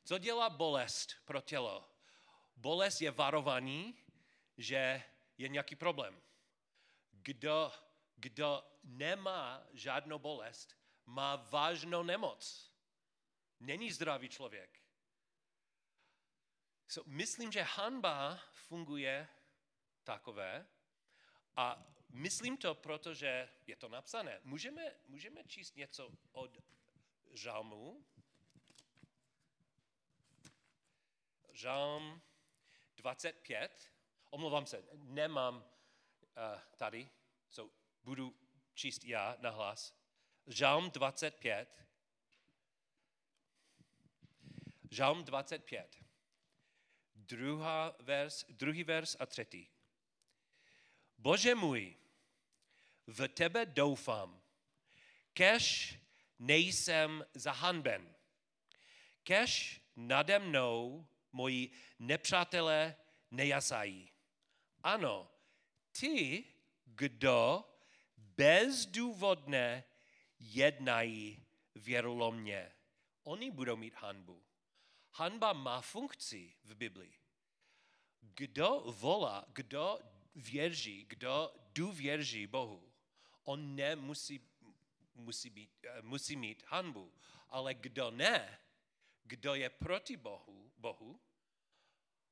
Co 0.05 0.19
dělá 0.19 0.51
bolest 0.51 1.15
pro 1.25 1.41
tělo? 1.41 1.91
Bolest 2.57 3.01
je 3.01 3.11
varování, 3.11 4.05
že 4.57 5.03
je 5.39 5.49
nějaký 5.49 5.77
problém. 5.77 6.23
Kdo, 7.11 7.73
kdo 8.17 8.65
nemá 8.85 9.67
žádnou 9.73 10.19
bolest, 10.19 10.77
má 11.07 11.37
vážnou 11.37 12.03
nemoc. 12.03 12.73
Není 13.61 13.93
zdravý 13.93 14.29
člověk. 14.29 14.83
So, 16.89 17.11
myslím, 17.11 17.53
že 17.53 17.63
hanba 17.63 18.41
funguje 18.53 19.29
takové 20.05 20.67
a 21.57 21.87
myslím 22.09 22.57
to, 22.57 22.75
protože 22.75 23.49
je 23.67 23.77
to 23.77 23.89
napsané. 23.89 24.41
Můžeme, 24.45 24.95
můžeme 25.09 25.45
číst 25.45 25.77
něco 25.77 26.11
od 26.33 26.59
žalmu? 27.33 28.05
Žalm 31.53 32.23
25. 32.97 33.93
Omlouvám 34.31 34.67
se, 34.67 34.85
nemám 34.93 35.57
uh, 35.57 35.63
tady, 36.77 37.11
so 37.51 37.75
budu 38.03 38.37
číst 38.75 39.05
já 39.05 39.37
na 39.41 39.51
hlas. 39.51 39.95
Žalm 40.47 40.91
25. 40.91 41.87
Žalm 44.91 45.25
25. 45.25 46.05
Druhá 47.15 47.97
vers, 47.99 48.45
druhý 48.49 48.85
vers 48.85 49.17
a 49.21 49.27
třetí. 49.27 49.71
Bože 51.19 51.55
můj, 51.55 51.97
v 53.07 53.29
tebe 53.29 53.67
doufám, 53.67 54.43
kež 55.33 55.99
nejsem 56.39 57.25
zahanben, 57.35 58.15
kež 59.23 59.81
nade 59.97 60.39
mnou 60.39 61.09
moji 61.33 61.71
nepřátelé 61.99 62.97
nejasají. 63.31 64.11
Ano, 64.83 65.31
ty, 66.01 66.45
kdo 66.85 67.65
bezdůvodně 68.17 69.85
jednají 70.39 71.47
věrolomně, 71.75 72.73
oni 73.23 73.51
budou 73.51 73.77
mít 73.77 73.95
hanbu. 73.95 74.45
Hanba 75.13 75.53
má 75.53 75.81
funkci 75.81 76.57
v 76.65 76.75
Biblii. 76.75 77.15
Kdo 78.21 78.83
volá, 78.87 79.45
kdo 79.49 79.99
věří, 80.39 81.05
kdo 81.09 81.55
důvěří 81.75 82.47
Bohu, 82.47 82.93
on 83.45 83.77
nemusí 83.77 84.41
musí, 85.15 85.51
být, 85.51 85.71
musí 86.03 86.37
mít 86.37 86.65
hanbu. 86.67 87.13
Ale 87.49 87.75
kdo 87.75 88.11
ne, 88.11 88.59
kdo 89.25 89.55
je 89.55 89.71
proti 89.71 90.17
Bohu, 90.17 90.73
Bohu 90.77 91.21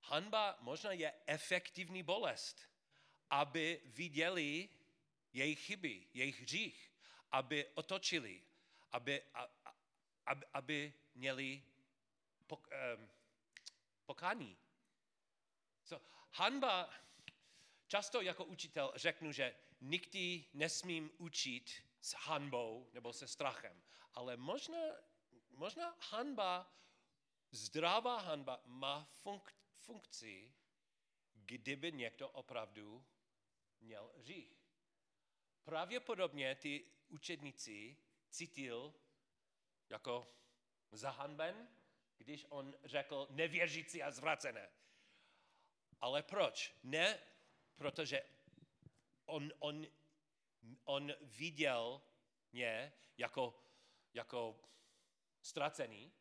hanba 0.06 0.56
možná 0.60 0.92
je 0.92 1.14
efektivní 1.26 2.02
bolest, 2.02 2.68
aby 3.30 3.80
viděli 3.84 4.68
jejich 5.32 5.60
chyby, 5.60 6.06
jejich 6.14 6.40
hřích, 6.40 6.92
aby 7.30 7.66
otočili, 7.74 8.42
aby, 8.92 9.22
aby, 10.26 10.46
aby 10.52 10.92
měli 11.14 11.62
pok, 12.46 12.68
um, 12.98 13.10
pokání. 14.06 14.56
So, 15.84 16.06
hanba, 16.30 16.90
Často 17.86 18.20
jako 18.20 18.44
učitel 18.44 18.92
řeknu, 18.94 19.32
že 19.32 19.54
nikdy 19.80 20.44
nesmím 20.54 21.10
učit 21.18 21.82
s 22.00 22.12
hanbou 22.12 22.90
nebo 22.92 23.12
se 23.12 23.28
strachem, 23.28 23.82
ale 24.14 24.36
možná, 24.36 24.78
možná 25.50 25.96
hanba, 26.00 26.72
zdravá 27.50 28.20
hanba 28.20 28.62
má 28.64 29.04
funk, 29.04 29.54
funkci, 29.78 30.54
kdyby 31.32 31.92
někdo 31.92 32.28
opravdu 32.28 33.06
měl 33.80 34.12
řích. 34.18 34.56
Pravděpodobně 35.64 36.54
ty 36.54 36.84
učedníci 37.08 37.96
cítil 38.30 38.94
jako 39.88 40.34
zahanben, 40.92 41.68
když 42.16 42.46
on 42.48 42.74
řekl 42.84 43.26
nevěřící 43.30 44.02
a 44.02 44.10
zvracené. 44.10 44.70
Ale 46.00 46.22
proč? 46.22 46.74
Ne, 46.82 47.22
protože 47.76 48.22
on, 49.24 49.52
on, 49.58 49.86
on 50.84 51.12
viděl 51.20 52.02
mě 52.52 52.92
jako, 53.18 53.62
jako 54.14 54.60
ztracený, 55.42 56.12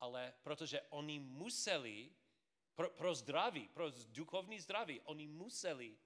ale 0.00 0.34
protože 0.42 0.80
oni 0.80 1.20
museli, 1.20 2.10
pro, 2.74 2.90
pro 2.90 3.14
zdraví, 3.14 3.68
pro 3.68 3.90
duchovní 3.90 4.60
zdraví, 4.60 5.00
oni 5.00 5.26
museli 5.26 5.98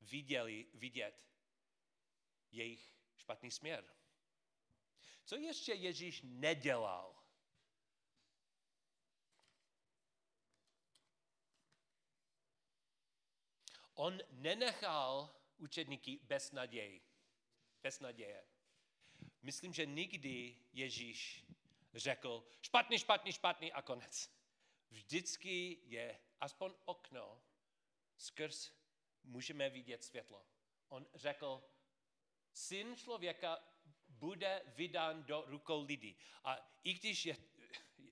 viděli, 0.00 0.66
vidět 0.74 1.30
jejich 2.52 2.94
špatný 3.16 3.50
směr. 3.50 3.84
Co 5.24 5.36
ještě 5.36 5.74
Ježíš 5.74 6.20
nedělal? 6.24 7.19
On 14.00 14.18
nenechal 14.30 15.34
učedníky 15.58 16.20
bez 16.22 16.52
naději. 16.52 17.02
Bez 17.82 18.00
naděje. 18.00 18.44
Myslím, 19.42 19.72
že 19.72 19.86
nikdy 19.86 20.56
Ježíš 20.72 21.44
řekl 21.94 22.46
špatný, 22.62 22.98
špatný, 22.98 23.32
špatný 23.32 23.72
a 23.72 23.82
konec. 23.82 24.30
Vždycky 24.90 25.78
je 25.84 26.20
aspoň 26.40 26.74
okno, 26.84 27.42
skrz 28.16 28.72
můžeme 29.24 29.70
vidět 29.70 30.04
světlo. 30.04 30.46
On 30.88 31.06
řekl, 31.14 31.62
syn 32.52 32.96
člověka 32.96 33.64
bude 34.08 34.62
vydán 34.66 35.24
do 35.24 35.44
rukou 35.46 35.82
lidí. 35.82 36.16
A 36.44 36.78
i 36.84 36.94
když 36.94 37.26
je, 37.26 37.36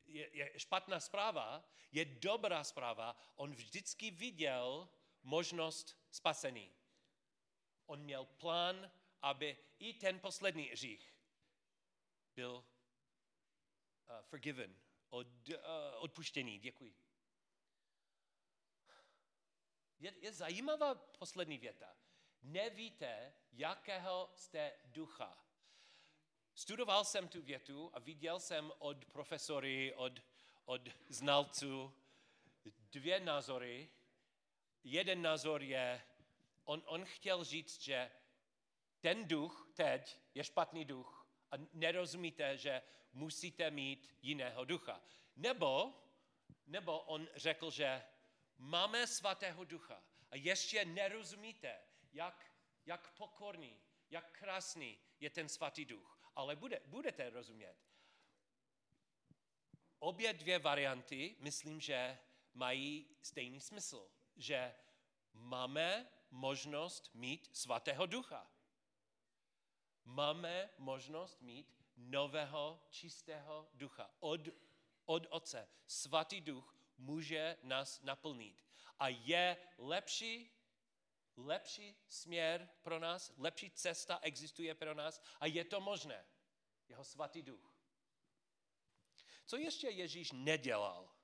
je, 0.07 0.37
je 0.37 0.59
špatná 0.59 1.01
zpráva, 1.01 1.65
je 1.93 2.05
dobrá 2.05 2.65
zpráva, 2.65 3.17
on 3.37 3.55
vždycky 3.55 4.11
viděl 4.11 4.89
možnost 5.23 5.99
spasení. 6.11 6.73
On 7.87 8.01
měl 8.01 8.25
plán, 8.25 8.91
aby 9.23 9.57
i 9.79 9.95
ten 9.95 10.21
poslední 10.21 10.63
hřích 10.63 11.15
byl 12.35 12.55
uh, 12.55 14.23
forgiven, 14.23 14.77
od, 15.09 15.27
uh, 15.49 15.55
odpuštěný. 15.97 16.59
Děkuji. 16.59 16.97
Je, 19.99 20.15
je 20.19 20.33
zajímavá 20.33 20.95
poslední 20.95 21.59
věta. 21.59 21.97
Nevíte, 22.43 23.35
jakého 23.53 24.31
jste 24.35 24.73
ducha. 24.85 25.45
Studoval 26.55 27.05
jsem 27.05 27.29
tu 27.29 27.43
větu 27.43 27.91
a 27.95 27.99
viděl 27.99 28.41
jsem 28.41 28.73
od 28.79 29.05
profesory, 29.05 29.95
od, 29.95 30.13
od 30.65 30.89
znalců 31.09 31.95
dvě 32.65 33.21
názory. 33.21 33.91
Jeden 34.85 35.23
názor 35.23 35.63
je, 35.63 36.03
on, 36.65 36.83
on 36.87 37.05
chtěl 37.05 37.45
říct, 37.45 37.83
že 37.83 38.11
ten 39.01 39.29
duch 39.29 39.71
teď 39.75 40.19
je 40.35 40.45
špatný 40.45 40.85
duch 40.85 41.27
a 41.51 41.55
nerozumíte, 41.73 42.57
že 42.57 42.83
musíte 43.13 43.71
mít 43.71 44.15
jiného 44.23 44.65
ducha. 44.65 45.03
Nebo, 45.37 45.95
nebo 46.67 47.01
on 47.01 47.29
řekl, 47.35 47.71
že 47.71 48.05
máme 48.59 49.07
svatého 49.07 49.65
ducha 49.65 50.03
a 50.31 50.37
ještě 50.37 50.85
nerozumíte, 50.85 51.81
jak, 52.13 52.53
jak 52.87 53.11
pokorný, 53.11 53.81
jak 54.11 54.39
krásný 54.39 54.99
je 55.21 55.31
ten 55.31 55.49
svatý 55.49 55.85
duch. 55.85 56.19
Ale 56.35 56.57
bude, 56.57 56.81
budete 56.87 57.31
rozumět. 57.31 57.77
Obě 59.99 60.33
dvě 60.33 60.59
varianty, 60.59 61.37
myslím, 61.39 61.81
že 61.81 62.19
mají 62.55 63.17
stejný 63.23 63.61
smysl. 63.61 64.11
Že 64.39 64.75
máme 65.33 66.11
možnost 66.31 67.11
mít 67.15 67.57
svatého 67.57 68.07
ducha. 68.07 68.51
Máme 70.05 70.71
možnost 70.79 71.41
mít 71.41 71.75
nového, 71.97 72.87
čistého 72.91 73.69
ducha 73.75 74.11
od, 74.21 74.41
od 75.05 75.27
Otce. 75.31 75.69
Svatý 75.87 76.41
duch 76.41 76.77
může 76.99 77.57
nás 77.63 78.03
naplnit. 78.03 78.65
A 78.99 79.09
je 79.09 79.57
lepší, 79.79 80.51
lepší 81.37 81.97
směr 82.09 82.69
pro 82.83 82.99
nás, 82.99 83.33
lepší 83.37 83.71
cesta 83.71 84.19
existuje 84.23 84.75
pro 84.75 84.95
nás 84.95 85.23
a 85.41 85.47
je 85.47 85.65
to 85.65 85.81
možné. 85.81 86.27
Jeho 86.89 87.05
svatý 87.05 87.43
duch. 87.43 87.75
Co 89.47 89.57
ještě 89.57 89.89
Ježíš 89.89 90.33
nedělal? 90.33 91.18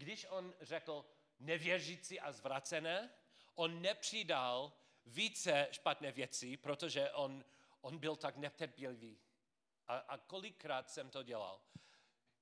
Když 0.00 0.26
on 0.28 0.54
řekl 0.60 1.04
nevěřící 1.38 2.20
a 2.20 2.32
zvracené, 2.32 3.10
on 3.54 3.82
nepřidal 3.82 4.72
více 5.06 5.68
špatné 5.70 6.12
věci, 6.12 6.56
protože 6.56 7.10
on, 7.10 7.44
on 7.80 7.98
byl 7.98 8.16
tak 8.16 8.36
netrpělivý. 8.36 9.20
A, 9.88 9.96
a 9.96 10.18
kolikrát 10.18 10.90
jsem 10.90 11.10
to 11.10 11.22
dělal. 11.22 11.60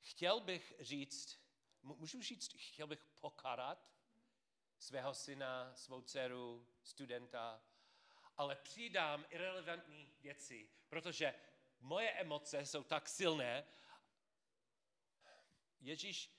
Chtěl 0.00 0.40
bych 0.40 0.74
říct, 0.78 1.40
můžu 1.82 2.22
říct, 2.22 2.54
chtěl 2.56 2.86
bych 2.86 3.04
pokarat 3.20 3.92
svého 4.78 5.14
syna, 5.14 5.74
svou 5.74 6.02
dceru, 6.02 6.66
studenta, 6.82 7.62
ale 8.36 8.56
přidám 8.56 9.24
irrelevantní 9.30 10.12
věci, 10.20 10.70
protože 10.88 11.34
moje 11.80 12.10
emoce 12.10 12.66
jsou 12.66 12.82
tak 12.82 13.08
silné. 13.08 13.64
Ježíš, 15.80 16.37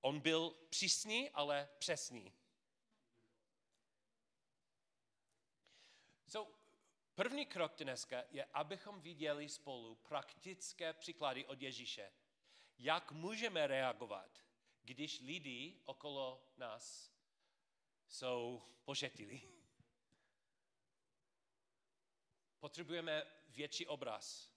on 0.00 0.20
byl 0.20 0.50
přísný, 0.70 1.30
ale 1.30 1.68
přesný. 1.78 2.32
So, 6.28 6.52
první 7.14 7.46
krok 7.46 7.72
dneska 7.78 8.24
je, 8.30 8.44
abychom 8.44 9.00
viděli 9.00 9.48
spolu 9.48 9.94
praktické 9.94 10.92
příklady 10.92 11.46
od 11.46 11.62
Ježíše. 11.62 12.12
Jak 12.78 13.12
můžeme 13.12 13.66
reagovat, 13.66 14.44
když 14.82 15.20
lidi 15.20 15.80
okolo 15.84 16.52
nás 16.56 17.12
jsou 18.08 18.62
pošetili. 18.84 19.42
Potřebujeme 22.58 23.26
větší 23.48 23.86
obraz. 23.86 24.52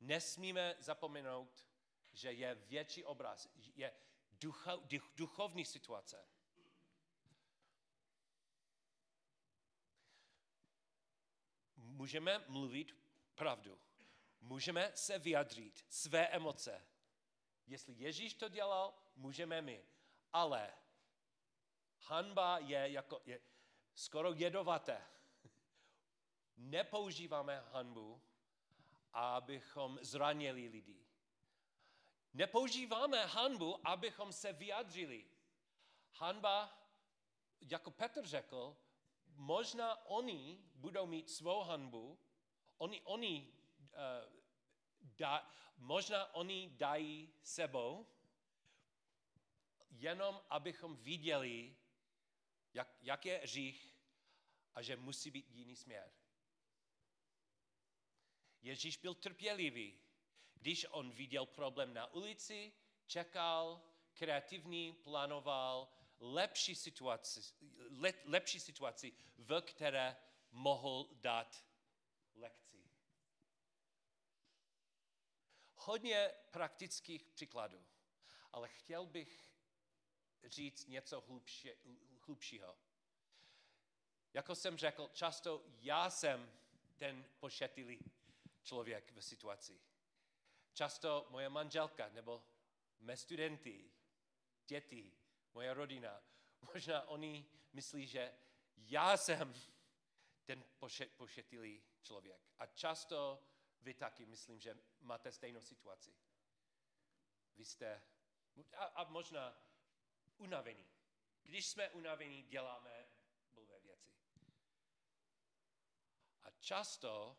Nesmíme 0.00 0.76
zapomenout, 0.78 1.66
že 2.12 2.32
je 2.32 2.54
větší 2.54 3.04
obraz, 3.04 3.48
je 3.74 3.92
ducha, 4.40 4.76
duch, 4.76 5.12
duchovní 5.16 5.64
situace. 5.64 6.28
Můžeme 11.76 12.44
mluvit 12.48 12.96
pravdu. 13.34 13.80
Můžeme 14.40 14.92
se 14.94 15.18
vyjadřit 15.18 15.84
své 15.88 16.28
emoce. 16.28 16.86
Jestli 17.66 17.94
Ježíš 17.94 18.34
to 18.34 18.48
dělal, 18.48 18.94
můžeme 19.16 19.62
my. 19.62 19.84
Ale 20.32 20.72
hanba 21.98 22.58
je, 22.58 22.90
jako, 22.90 23.20
je 23.24 23.40
skoro 23.94 24.32
jedovaté. 24.32 25.06
Nepoužíváme 26.56 27.60
hanbu, 27.60 28.22
abychom 29.12 29.98
zranili 30.02 30.68
lidi. 30.68 30.99
Nepoužíváme 32.32 33.26
hanbu, 33.26 33.88
abychom 33.88 34.32
se 34.32 34.52
vyjadřili. 34.52 35.26
Hanba, 36.12 36.86
jako 37.60 37.90
Petr 37.90 38.26
řekl, 38.26 38.76
možná 39.26 40.06
oni 40.06 40.64
budou 40.74 41.06
mít 41.06 41.30
svou 41.30 41.62
hanbu, 41.62 42.18
oni, 42.78 43.02
oni 43.02 43.52
uh, 43.80 44.40
da, 45.02 45.50
možná 45.76 46.34
oni 46.34 46.70
dají 46.70 47.32
sebou, 47.42 48.06
jenom 49.90 50.42
abychom 50.50 50.96
viděli, 50.96 51.76
jak, 52.74 52.96
jak 53.00 53.26
je 53.26 53.40
řích 53.44 53.96
a 54.74 54.82
že 54.82 54.96
musí 54.96 55.30
být 55.30 55.50
jiný 55.50 55.76
směr. 55.76 56.12
Ježíš 58.62 58.96
byl 58.96 59.14
trpělivý. 59.14 60.00
Když 60.60 60.86
on 60.90 61.10
viděl 61.10 61.46
problém 61.46 61.94
na 61.94 62.12
ulici, 62.12 62.72
čekal, 63.06 63.82
kreativní 64.12 64.92
plánoval 64.92 65.88
lepší 66.20 66.74
situaci, 66.74 67.40
le, 67.90 68.12
lepší 68.24 68.60
situaci, 68.60 69.12
v 69.38 69.60
které 69.60 70.16
mohl 70.50 71.08
dát 71.12 71.64
lekci. 72.34 72.90
Hodně 75.74 76.30
praktických 76.50 77.24
příkladů, 77.24 77.86
ale 78.52 78.68
chtěl 78.68 79.06
bych 79.06 79.54
říct 80.44 80.86
něco 80.86 81.20
hlubši, 81.20 81.76
hlubšího. 82.26 82.78
Jako 84.34 84.54
jsem 84.54 84.78
řekl, 84.78 85.10
často 85.12 85.64
já 85.80 86.10
jsem 86.10 86.52
ten 86.96 87.24
pošetilý 87.38 88.00
člověk 88.62 89.12
v 89.12 89.20
situaci. 89.20 89.80
Často 90.72 91.26
moje 91.30 91.48
manželka 91.48 92.08
nebo 92.08 92.44
mé 93.00 93.16
studenty, 93.16 93.90
děti, 94.66 95.18
moje 95.52 95.74
rodina, 95.74 96.22
možná 96.74 97.08
oni 97.08 97.50
myslí, 97.72 98.06
že 98.06 98.34
já 98.76 99.16
jsem 99.16 99.54
ten 100.44 100.64
poše, 100.78 101.06
pošetilý 101.06 101.82
člověk. 102.02 102.42
A 102.58 102.66
často 102.66 103.44
vy 103.80 103.94
taky 103.94 104.26
myslím, 104.26 104.60
že 104.60 104.78
máte 105.00 105.32
stejnou 105.32 105.62
situaci. 105.62 106.16
Vy 107.56 107.64
jste 107.64 108.02
a, 108.76 108.84
a 108.84 109.04
možná 109.04 109.62
unavení. 110.36 110.88
Když 111.42 111.66
jsme 111.66 111.90
unavení, 111.90 112.42
děláme 112.42 113.08
blbé 113.52 113.80
věci. 113.80 114.14
A 116.42 116.50
často, 116.50 117.38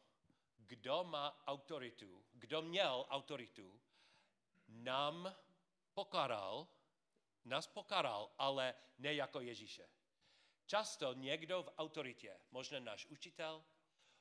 kdo 0.71 1.03
má 1.03 1.43
autoritu, 1.47 2.25
kdo 2.31 2.61
měl 2.61 3.05
autoritu, 3.09 3.81
nám 4.67 5.35
pokaral, 5.93 6.67
nás 7.45 7.67
pokaral, 7.67 8.31
ale 8.37 8.75
ne 8.97 9.13
jako 9.13 9.39
Ježíše. 9.39 9.89
Často 10.65 11.13
někdo 11.13 11.63
v 11.63 11.73
autoritě, 11.77 12.39
možná 12.51 12.79
náš 12.79 13.05
učitel, 13.05 13.63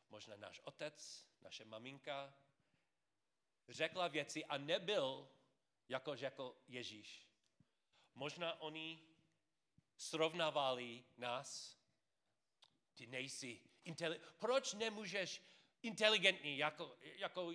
možná 0.09 0.37
náš 0.37 0.61
otec, 0.65 1.27
naše 1.41 1.65
maminka, 1.65 2.35
řekla 3.69 4.09
věci 4.09 4.45
a 4.45 4.59
nebyl, 4.59 5.29
jako 5.89 6.17
řekl 6.17 6.57
Ježíš. 6.69 7.29
Možná 8.15 8.61
oni 8.61 9.03
srovnávali 9.97 11.05
nás, 11.17 11.79
ty 12.95 13.07
nejsi 13.07 13.61
inteli- 13.85 14.21
Proč 14.39 14.75
nemůžeš 14.75 15.43
inteligentní 15.83 16.59
jako, 16.59 16.97
jako 17.03 17.53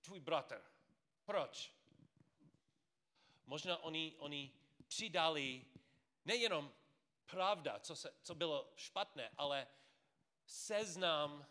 tvůj 0.00 0.20
bratr? 0.20 0.62
Proč? 1.24 1.74
Možná 3.46 3.76
oni, 3.76 4.14
oni 4.18 4.52
přidali 4.88 5.64
nejenom 6.24 6.72
pravda, 7.26 7.80
co, 7.80 7.96
se, 7.96 8.14
co 8.22 8.34
bylo 8.34 8.72
špatné, 8.76 9.30
ale 9.36 9.66
seznam 10.46 11.46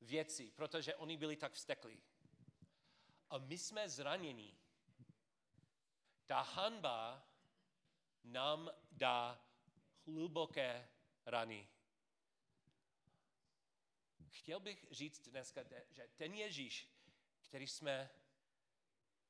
věcí, 0.00 0.50
protože 0.50 0.94
oni 0.94 1.16
byli 1.16 1.36
tak 1.36 1.52
vzteklí. 1.52 2.02
A 3.30 3.38
my 3.38 3.58
jsme 3.58 3.88
zranění. 3.88 4.58
Ta 6.26 6.40
hanba 6.40 7.28
nám 8.24 8.70
dá 8.90 9.44
hluboké 10.06 10.88
rany. 11.26 11.68
Chtěl 14.32 14.60
bych 14.60 14.86
říct 14.90 15.28
dneska, 15.28 15.60
že 15.90 16.08
ten 16.16 16.34
Ježíš, 16.34 16.88
který 17.42 17.66
jsme, 17.66 18.10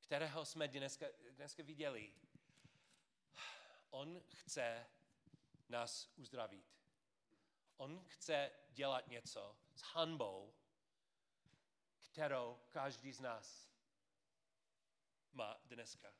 kterého 0.01 0.45
jsme 0.45 0.69
dneska, 0.69 1.07
dneska 1.31 1.63
viděli, 1.63 2.15
on 3.91 4.23
chce 4.31 4.87
nás 5.69 6.13
uzdravit. 6.17 6.67
On 7.77 8.05
chce 8.05 8.51
dělat 8.71 9.09
něco 9.09 9.57
s 9.75 9.81
hanbou, 9.81 10.55
kterou 11.99 12.61
každý 12.71 13.13
z 13.13 13.21
nás 13.21 13.71
má 15.33 15.61
dneska. 15.65 16.15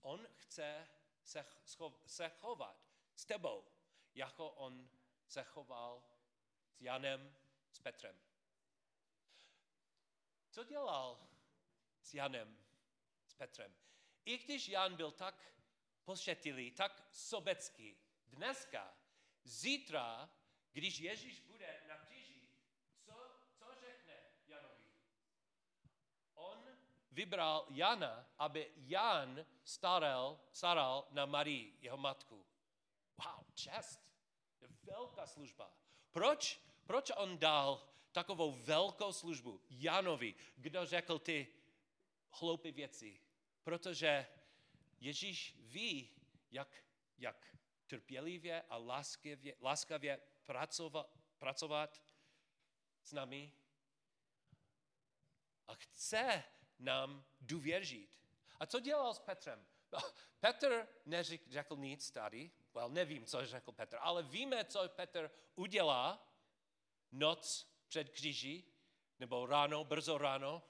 On 0.00 0.28
chce 0.36 0.88
se, 1.22 1.46
schov, 1.64 2.00
se 2.06 2.28
chovat 2.28 2.88
s 3.14 3.24
tebou, 3.24 3.64
jako 4.14 4.50
on 4.50 4.90
se 5.26 5.44
choval 5.44 6.13
s 6.74 6.80
Janem, 6.80 7.36
s 7.70 7.78
Petrem. 7.78 8.20
Co 10.50 10.64
dělal 10.64 11.28
s 12.02 12.14
Janem, 12.14 12.64
s 13.26 13.34
Petrem? 13.34 13.74
I 14.24 14.38
když 14.38 14.68
Jan 14.68 14.96
byl 14.96 15.10
tak 15.10 15.54
pošetilý, 16.04 16.70
tak 16.70 17.08
sobecký, 17.10 17.96
dneska, 18.26 18.96
zítra, 19.44 20.30
když 20.72 20.98
Ježíš 20.98 21.40
bude 21.40 21.82
na 21.88 21.98
kříži, 21.98 22.48
co, 23.04 23.30
co 23.58 23.74
řekne 23.80 24.14
Janovi? 24.46 24.84
On 26.34 26.78
vybral 27.10 27.66
Jana, 27.70 28.28
aby 28.38 28.72
Jan 28.76 29.46
staral, 29.64 30.40
staral 30.52 31.08
na 31.10 31.26
Marii, 31.26 31.78
jeho 31.80 31.96
matku. 31.96 32.46
Wow, 33.16 33.44
čest. 33.54 34.00
Velká 34.82 35.26
služba. 35.26 35.83
Proč? 36.14 36.60
Proč 36.86 37.10
on 37.16 37.38
dal 37.38 37.88
takovou 38.12 38.52
velkou 38.52 39.12
službu 39.12 39.60
Janovi, 39.70 40.34
kdo 40.56 40.86
řekl 40.86 41.18
ty 41.18 41.46
hloupé 42.30 42.70
věci? 42.70 43.20
Protože 43.62 44.26
Ježíš 45.00 45.56
ví, 45.58 46.10
jak, 46.50 46.84
jak 47.18 47.56
trpělivě 47.86 48.62
a 48.62 48.76
láskavě, 48.76 49.56
láskavě 49.60 50.20
pracovat, 50.44 51.18
pracovat 51.38 52.02
s 53.02 53.12
námi 53.12 53.52
a 55.66 55.74
chce 55.74 56.44
nám 56.78 57.24
důvěřit. 57.40 58.10
A 58.60 58.66
co 58.66 58.80
dělal 58.80 59.14
s 59.14 59.18
Petrem? 59.18 59.66
Petr 60.40 60.88
neřekl 61.06 61.76
nic 61.76 62.10
tady, 62.10 62.50
well, 62.74 62.90
nevím, 62.90 63.26
co 63.26 63.46
řekl 63.46 63.72
Petr, 63.72 63.98
ale 64.00 64.22
víme, 64.22 64.64
co 64.64 64.88
Petr 64.88 65.30
udělá 65.54 66.28
noc 67.12 67.74
před 67.88 68.08
kříží, 68.08 68.74
nebo 69.18 69.46
ráno, 69.46 69.84
brzo 69.84 70.18
ráno. 70.18 70.62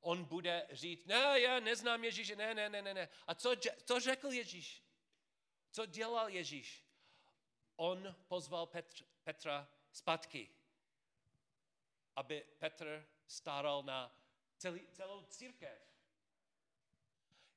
On 0.00 0.24
bude 0.24 0.68
říct, 0.70 1.06
ne, 1.06 1.40
já 1.40 1.60
neznám 1.60 2.04
Ježíše, 2.04 2.36
ne, 2.36 2.54
ne, 2.54 2.68
ne, 2.68 2.82
ne, 2.82 2.94
ne. 2.94 3.08
A 3.26 3.34
co, 3.34 3.54
co 3.84 4.00
řekl 4.00 4.32
Ježíš? 4.32 4.84
Co 5.70 5.86
dělal 5.86 6.28
Ježíš? 6.28 6.84
On 7.76 8.16
pozval 8.28 8.66
Petr, 8.66 9.04
Petra 9.22 9.68
zpátky, 9.92 10.50
aby 12.16 12.46
Petr 12.58 13.08
staral 13.26 13.82
na 13.82 14.16
celý, 14.56 14.88
celou 14.88 15.22
církev. 15.22 15.78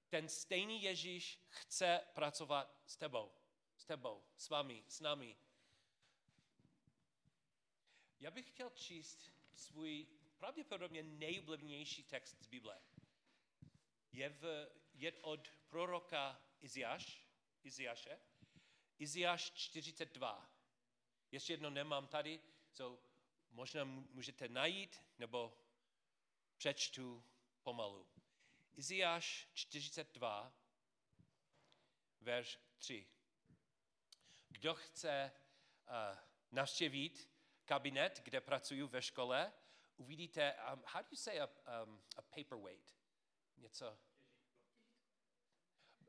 Ten 0.10 0.30
stejný 0.30 0.84
Ježíš 0.84 1.40
chce 1.50 2.02
pracovat 2.14 2.82
s 2.86 2.98
tebou, 2.98 3.32
s 3.78 3.86
tebou, 3.86 4.24
s 4.38 4.50
vámi, 4.50 4.84
s 4.88 5.00
námi. 5.00 5.38
Já 8.20 8.32
bych 8.32 8.48
chtěl 8.48 8.70
číst 8.70 9.32
svůj 9.54 10.08
pravděpodobně 10.38 11.04
nejoblíbenější 11.04 12.04
text 12.04 12.44
z 12.44 12.48
Bible. 12.48 12.82
Je, 14.12 14.30
v, 14.30 14.70
je 14.94 15.12
od 15.12 15.50
proroka 15.68 16.42
Iziáš, 16.62 17.28
Iziáše, 17.64 18.20
Iziáš 19.00 19.52
42. 19.52 20.52
Ještě 21.32 21.54
jedno 21.54 21.70
nemám 21.70 22.08
tady, 22.08 22.42
so 22.72 23.04
možná 23.52 23.84
můžete 23.84 24.50
najít, 24.50 25.02
nebo 25.18 25.58
přečtu 26.58 27.24
pomalu. 27.64 28.08
Iziáš 28.74 29.50
42, 29.54 30.54
verš 32.22 32.60
3. 32.78 33.13
Kdo 34.54 34.74
chce 34.76 35.32
uh, 35.88 36.18
navštěvit 36.52 37.30
kabinet, 37.66 38.22
kde 38.24 38.42
pracuju 38.42 38.88
ve 38.88 39.02
škole, 39.02 39.54
uvidíte, 39.98 40.56
um, 40.74 40.84
how 40.86 41.02
do 41.02 41.08
you 41.12 41.18
say 41.18 41.42
a, 41.42 41.50
um, 41.84 42.04
a 42.18 42.22
paperweight? 42.22 42.96
Něco. 43.58 43.98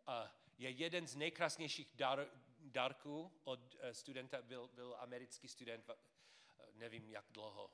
Uh, 0.09 0.29
je 0.59 0.71
jeden 0.71 1.07
z 1.07 1.17
nejkrásnějších 1.17 1.89
dar, 1.95 2.27
dárků 2.59 3.41
od 3.45 3.75
uh, 3.75 3.81
studenta, 3.93 4.43
byl, 4.43 4.69
byl 4.69 4.97
americký 4.99 5.49
student, 5.49 5.89
uh, 5.89 5.95
nevím 6.75 7.11
jak 7.11 7.25
dlouho, 7.31 7.71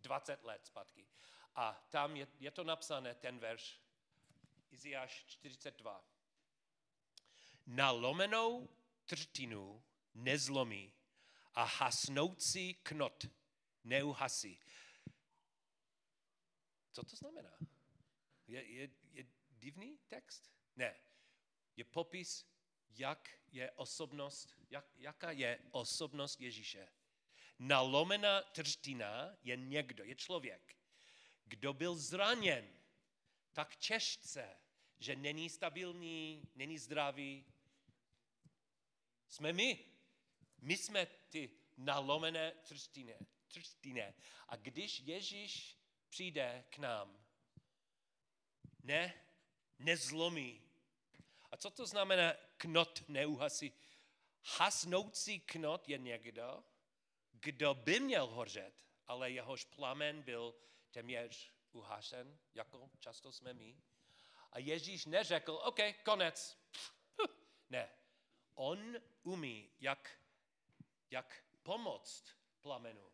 20 0.00 0.44
let 0.44 0.66
zpátky. 0.66 1.06
A 1.54 1.86
tam 1.90 2.16
je, 2.16 2.26
je 2.40 2.50
to 2.50 2.64
napsané, 2.64 3.14
ten 3.14 3.38
verš, 3.38 3.80
Iziáš 4.70 5.24
42. 5.24 6.04
Na 7.66 7.90
trtinu 9.10 9.82
nezlomí 10.14 10.92
a 11.54 11.64
hasnoucí 11.64 12.74
knot 12.74 13.26
neuhasí. 13.84 14.60
Co 16.92 17.02
to 17.04 17.16
znamená? 17.16 17.58
Je, 18.46 18.64
je, 18.64 18.90
je 19.12 19.26
divný 19.50 19.98
text? 20.08 20.50
Ne. 20.76 20.96
Je 21.76 21.84
popis, 21.84 22.46
jak 22.88 23.30
je 23.52 23.70
osobnost, 23.70 24.54
jak, 24.70 24.86
jaká 24.96 25.30
je 25.30 25.58
osobnost 25.70 26.40
Ježíše. 26.40 26.88
Nalomená 27.58 28.42
třtina 28.42 29.36
je 29.42 29.56
někdo, 29.56 30.04
je 30.04 30.14
člověk, 30.14 30.76
kdo 31.44 31.72
byl 31.72 31.96
zraněn 31.96 32.68
tak 33.52 33.76
těžce, 33.76 34.56
že 34.98 35.16
není 35.16 35.50
stabilní, 35.50 36.42
není 36.54 36.78
zdravý. 36.78 37.44
Jsme 39.30 39.52
my. 39.52 39.84
My 40.58 40.76
jsme 40.76 41.06
ty 41.06 41.50
nalomené 41.76 42.52
třtiny. 42.52 43.18
třtiny. 43.48 44.14
A 44.48 44.56
když 44.56 45.00
Ježíš 45.00 45.78
přijde 46.08 46.64
k 46.70 46.78
nám, 46.78 47.24
ne, 48.82 49.26
nezlomí. 49.78 50.62
A 51.50 51.56
co 51.56 51.70
to 51.70 51.86
znamená 51.86 52.34
knot 52.56 53.08
neuhasí? 53.08 53.72
Hasnoucí 54.58 55.40
knot 55.40 55.88
je 55.88 55.98
někdo, 55.98 56.64
kdo 57.32 57.74
by 57.74 58.00
měl 58.00 58.26
hořet, 58.26 58.84
ale 59.06 59.30
jehož 59.30 59.64
plamen 59.64 60.22
byl 60.22 60.54
téměř 60.90 61.52
uhašen, 61.72 62.38
jako 62.54 62.90
často 62.98 63.32
jsme 63.32 63.54
my. 63.54 63.82
A 64.52 64.58
Ježíš 64.58 65.06
neřekl, 65.06 65.52
OK, 65.52 65.78
konec. 66.04 66.58
Ne. 67.70 67.99
On 68.62 68.96
umí, 69.22 69.70
jak, 69.80 70.20
jak 71.10 71.44
pomoct 71.62 72.24
plamenu, 72.60 73.12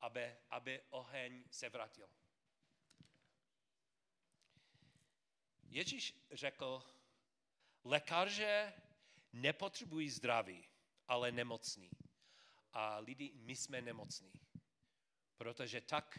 aby, 0.00 0.36
aby 0.50 0.82
oheň 0.90 1.44
se 1.50 1.68
vrátil. 1.68 2.08
Ježíš 5.62 6.26
řekl, 6.30 6.82
lékaře 7.84 8.72
nepotřebují 9.32 10.10
zdraví, 10.10 10.68
ale 11.08 11.32
nemocní. 11.32 11.90
A 12.72 12.98
lidi, 12.98 13.32
my 13.34 13.56
jsme 13.56 13.82
nemocní. 13.82 14.32
Protože 15.36 15.80
tak 15.80 16.18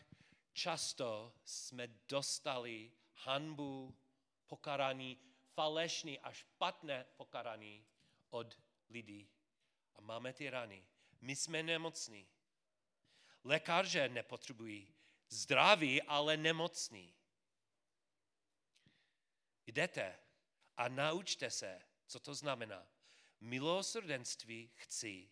často 0.53 1.34
jsme 1.45 1.88
dostali 1.88 2.91
hanbu, 3.14 3.97
pokarání, 4.47 5.20
falešný 5.53 6.20
a 6.20 6.32
špatné 6.32 7.06
pokarání 7.18 7.86
od 8.36 8.60
lidí. 8.90 9.30
A 9.96 10.02
máme 10.02 10.34
ty 10.34 10.50
rany. 10.50 10.88
My 11.22 11.36
jsme 11.36 11.64
nemocní. 11.64 12.28
Lékaře 13.44 14.10
nepotřebují 14.10 14.96
zdraví, 15.30 16.02
ale 16.02 16.38
nemocní. 16.38 17.16
Jdete 19.68 20.20
a 20.78 20.88
naučte 20.88 21.52
se, 21.52 21.82
co 22.08 22.20
to 22.20 22.36
znamená. 22.36 22.88
Milosrdenství 23.40 24.72
chci 24.76 25.32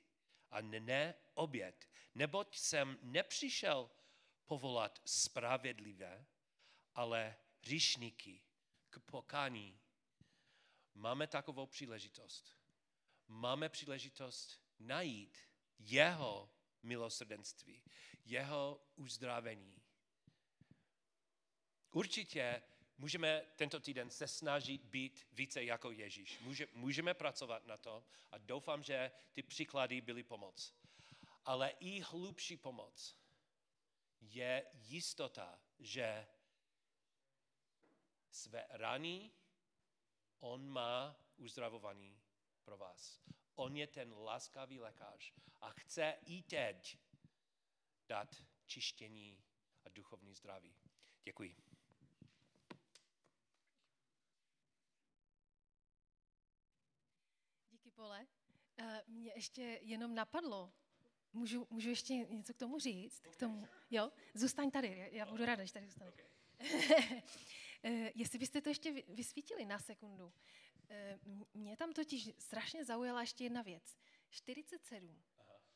a 0.52 0.62
ne 0.62 1.16
oběd, 1.34 1.90
neboť 2.16 2.58
jsem 2.58 3.00
nepřišel 3.02 3.92
povolat 4.46 5.02
spravedlivé, 5.06 6.26
ale 6.96 7.36
hříšníky 7.62 8.42
k 8.90 9.00
pokání. 9.00 9.80
Máme 10.94 11.28
takovou 11.28 11.66
příležitost. 11.66 12.63
Máme 13.34 13.70
příležitost 13.70 14.62
najít 14.80 15.38
jeho 15.80 16.50
milosrdenství, 16.84 17.84
jeho 18.26 18.82
uzdravení. 18.96 19.82
Určitě 21.92 22.62
můžeme 22.98 23.42
tento 23.56 23.80
týden 23.80 24.10
se 24.10 24.28
snažit 24.28 24.86
být 24.86 25.28
více 25.32 25.64
jako 25.64 25.92
Ježíš. 25.92 26.40
Může, 26.40 26.68
můžeme 26.74 27.14
pracovat 27.14 27.66
na 27.66 27.78
to 27.78 28.06
a 28.32 28.38
doufám, 28.38 28.84
že 28.84 29.12
ty 29.34 29.44
příklady 29.44 30.02
byly 30.02 30.24
pomoc. 30.24 30.76
Ale 31.46 31.70
i 31.70 32.02
hlubší 32.02 32.58
pomoc 32.58 33.18
je 34.22 34.66
jistota, 34.74 35.60
že 35.80 36.28
své 38.32 38.66
rany 38.70 39.32
on 40.40 40.70
má 40.70 41.16
uzdravovaný 41.36 42.23
pro 42.64 42.78
vás. 42.78 43.22
On 43.56 43.78
je 43.78 43.88
ten 43.88 44.14
láskavý 44.14 44.80
lékař 44.80 45.34
a 45.62 45.70
chce 45.70 46.18
i 46.26 46.44
teď 46.44 46.98
dát 48.08 48.36
čištění 48.66 49.44
a 49.86 49.90
duchovní 49.90 50.34
zdraví. 50.34 50.76
Děkuji. 51.24 51.56
Díky, 57.72 57.92
Pole. 57.92 58.28
Eh, 58.78 59.04
Mě 59.08 59.32
ještě 59.36 59.62
jenom 59.82 60.16
napadlo, 60.16 60.74
můžu, 61.34 61.68
můžu 61.70 61.90
ještě 61.90 62.14
něco 62.14 62.54
k 62.54 62.58
tomu 62.58 62.80
říct? 62.80 63.20
K 63.20 63.36
tomu, 63.36 63.68
jo? 63.92 64.12
Zůstaň 64.34 64.72
tady, 64.72 65.10
já- 65.12 65.26
budu 65.26 65.46
ráda, 65.46 65.66
že 65.66 65.74
tady 65.74 65.86
zůstaneš. 65.86 66.16
Eh, 67.86 68.12
Jestli 68.16 68.40
byste 68.40 68.62
to 68.62 68.70
ještě 68.70 68.92
vy- 68.92 69.04
vysvítili 69.08 69.66
na 69.66 69.80
sekundu. 69.80 70.34
Eh, 70.94 71.20
Mě 71.54 71.78
tam 71.78 71.94
totiž 71.94 72.30
strašně 72.40 72.86
zaujala 72.86 73.22
ještě 73.22 73.44
jedna 73.44 73.62
věc. 73.62 73.98
47. 74.30 75.24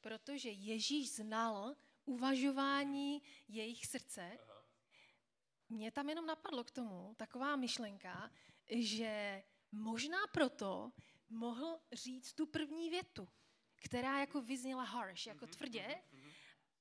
Protože 0.01 0.49
Ježíš 0.49 1.15
znal 1.15 1.75
uvažování 2.05 3.21
jejich 3.47 3.85
srdce. 3.85 4.37
Mě 5.69 5.91
tam 5.91 6.09
jenom 6.09 6.25
napadlo 6.25 6.63
k 6.63 6.71
tomu 6.71 7.15
taková 7.17 7.55
myšlenka, 7.55 8.31
že 8.69 9.43
možná 9.71 10.27
proto 10.27 10.91
mohl 11.29 11.79
říct 11.91 12.33
tu 12.33 12.45
první 12.45 12.89
větu, 12.89 13.27
která 13.75 14.19
jako 14.19 14.41
vyzněla 14.41 14.83
harsh, 14.83 15.27
jako 15.27 15.47
tvrdě, 15.47 16.01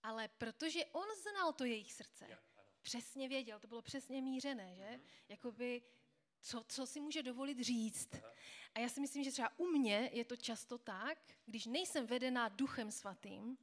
ale 0.02 0.28
protože 0.28 0.84
on 0.84 1.06
znal 1.22 1.52
to 1.52 1.64
jejich 1.64 1.92
srdce, 1.92 2.38
přesně 2.82 3.28
věděl, 3.28 3.60
to 3.60 3.68
bylo 3.68 3.82
přesně 3.82 4.22
mířené, 4.22 4.74
že? 4.74 5.00
Jakoby, 5.28 5.82
co, 6.46 6.64
co 6.68 6.86
si 6.86 7.00
může 7.00 7.22
dovolit 7.22 7.60
říct. 7.60 8.10
A 8.74 8.78
já 8.78 8.88
si 8.88 9.00
myslím, 9.00 9.24
že 9.24 9.32
třeba 9.32 9.58
u 9.58 9.66
mě 9.66 10.10
je 10.12 10.24
to 10.24 10.36
často 10.36 10.78
tak, 10.78 11.18
když 11.46 11.66
nejsem 11.66 12.06
vedená 12.06 12.48
duchem 12.48 12.90
svatým, 12.90 13.58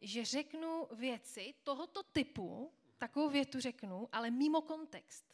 že 0.00 0.24
řeknu 0.24 0.88
věci 0.92 1.54
tohoto 1.62 2.02
typu, 2.02 2.72
takovou 2.98 3.30
větu 3.30 3.60
řeknu, 3.60 4.08
ale 4.12 4.30
mimo 4.30 4.62
kontext. 4.62 5.32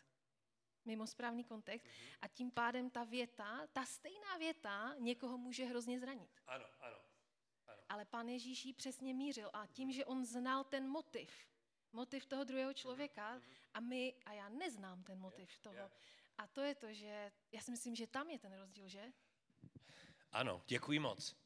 Mimo 0.84 1.07
správný 1.07 1.44
kontext. 1.44 1.86
A 2.22 2.28
tím 2.28 2.51
pádem 2.51 2.90
ta 2.90 3.05
věta, 3.05 3.66
ta 3.72 3.84
stejná 3.84 4.36
věta 4.38 4.94
někoho 4.99 5.38
může 5.38 5.64
hrozně 5.64 6.01
zranit. 6.01 6.30
Ano, 6.46 6.66
ano. 6.80 6.99
Ale 7.88 8.05
pan 8.05 8.28
Ježíš 8.28 8.64
ji 8.64 8.72
přesně 8.72 9.14
mířil 9.14 9.51
a 9.53 9.66
tím, 9.66 9.92
že 9.92 10.05
on 10.05 10.24
znal 10.24 10.64
ten 10.64 10.88
motiv, 10.88 11.30
motiv 11.92 12.26
toho 12.26 12.44
druhého 12.44 12.74
člověka 12.74 13.40
a 13.74 13.80
my, 13.80 14.14
a 14.26 14.32
já 14.32 14.49
neznám 14.49 15.03
ten 15.03 15.18
motiv 15.18 15.59
toho. 15.59 15.90
A 16.39 16.47
to 16.47 16.61
je 16.61 16.74
to, 16.74 16.93
že 16.93 17.32
já 17.53 17.61
si 17.61 17.70
myslím, 17.70 17.95
že 17.95 18.07
tam 18.07 18.30
je 18.30 18.39
ten 18.39 18.53
rozdíl, 18.53 18.89
že? 18.89 19.12
Ano, 20.32 20.62
děkuji 20.66 20.99
moc. 20.99 21.36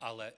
Ale 0.00 0.32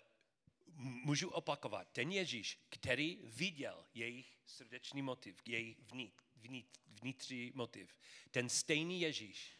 můžu 0.76 1.30
opakovat, 1.30 1.88
ten 1.92 2.12
Ježíš, 2.12 2.66
který 2.68 3.20
viděl 3.24 3.86
jejich 3.94 4.38
srdečný 4.46 5.02
motiv, 5.02 5.42
jejich 5.46 5.78
vnit, 5.80 6.22
vnit, 6.36 6.78
vnitřní 6.86 7.52
motiv, 7.54 7.98
ten 8.30 8.48
stejný 8.48 9.00
Ježíš 9.00 9.58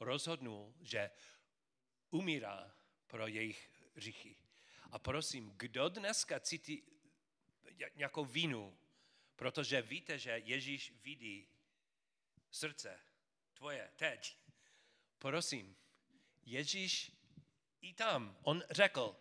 rozhodnul, 0.00 0.74
že 0.80 1.10
umírá 2.10 2.76
pro 3.06 3.26
jejich 3.26 3.70
hříchy. 3.94 4.36
A 4.90 4.98
prosím, 4.98 5.52
kdo 5.56 5.88
dneska 5.88 6.40
cítí 6.40 6.82
ně- 7.70 7.90
nějakou 7.94 8.24
vinu, 8.24 8.78
protože 9.36 9.82
víte, 9.82 10.18
že 10.18 10.30
Ježíš 10.44 10.92
vidí 11.02 11.48
srdce 12.50 13.00
tvoje 13.62 13.90
teď. 13.96 14.38
Prosím, 15.18 15.76
Ježíš 16.42 17.12
i 17.80 17.94
tam, 17.94 18.36
on 18.42 18.62
řekl, 18.70 19.16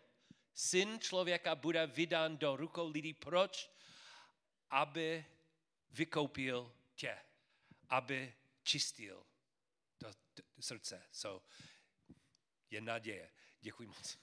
syn 0.54 1.00
člověka 1.00 1.56
bude 1.56 1.88
vydán 1.88 2.38
do 2.38 2.56
rukou 2.56 2.89
lidí. 2.89 3.14
Proč? 3.14 3.72
Aby 4.70 5.26
vykoupil 5.89 6.76
tě, 6.96 7.18
aby 7.89 8.34
čistil 8.64 9.26
to, 9.98 10.14
to 10.34 10.62
srdce. 10.62 11.04
So, 11.12 11.46
je 12.70 12.82
naděje. 12.82 13.32
Děkuji 13.62 13.88
moc. 13.88 14.18